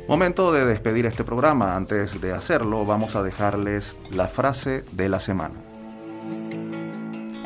[0.07, 1.75] Momento de despedir este programa.
[1.75, 5.55] Antes de hacerlo, vamos a dejarles la frase de la semana.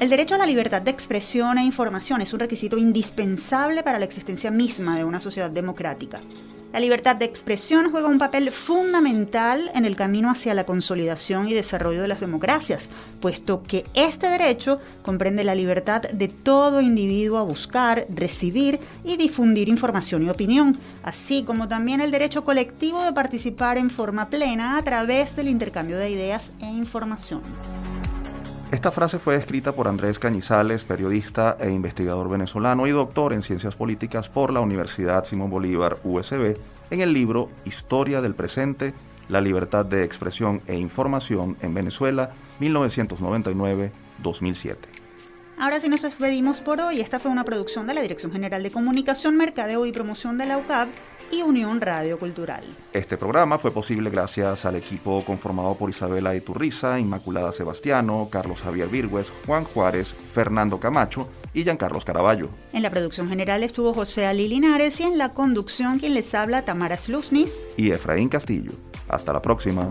[0.02, 4.06] El derecho a la libertad de expresión e información es un requisito indispensable para la
[4.06, 6.20] existencia misma de una sociedad democrática.
[6.74, 11.54] La libertad de expresión juega un papel fundamental en el camino hacia la consolidación y
[11.54, 12.90] desarrollo de las democracias,
[13.22, 19.70] puesto que este derecho comprende la libertad de todo individuo a buscar, recibir y difundir
[19.70, 24.82] información y opinión, así como también el derecho colectivo de participar en forma plena a
[24.82, 27.42] través del intercambio de ideas e información.
[28.74, 33.76] Esta frase fue escrita por Andrés Cañizales, periodista e investigador venezolano y doctor en ciencias
[33.76, 36.58] políticas por la Universidad Simón Bolívar USB
[36.90, 38.96] en el libro Historia del Presente,
[39.30, 44.93] la libertad de expresión e información en Venezuela, 1999-2007.
[45.64, 47.00] Ahora sí nos despedimos por hoy.
[47.00, 50.58] Esta fue una producción de la Dirección General de Comunicación, Mercadeo y Promoción de la
[50.58, 50.90] UCAP
[51.32, 52.66] y Unión Radio Cultural.
[52.92, 58.90] Este programa fue posible gracias al equipo conformado por Isabela Iturriza, Inmaculada Sebastiano, Carlos Javier
[58.90, 62.50] Virgües, Juan Juárez, Fernando Camacho y Giancarlos Caraballo.
[62.74, 66.66] En la producción general estuvo José Ali Linares y en la conducción quien les habla
[66.66, 68.74] Tamara Slusnis y Efraín Castillo.
[69.08, 69.90] Hasta la próxima.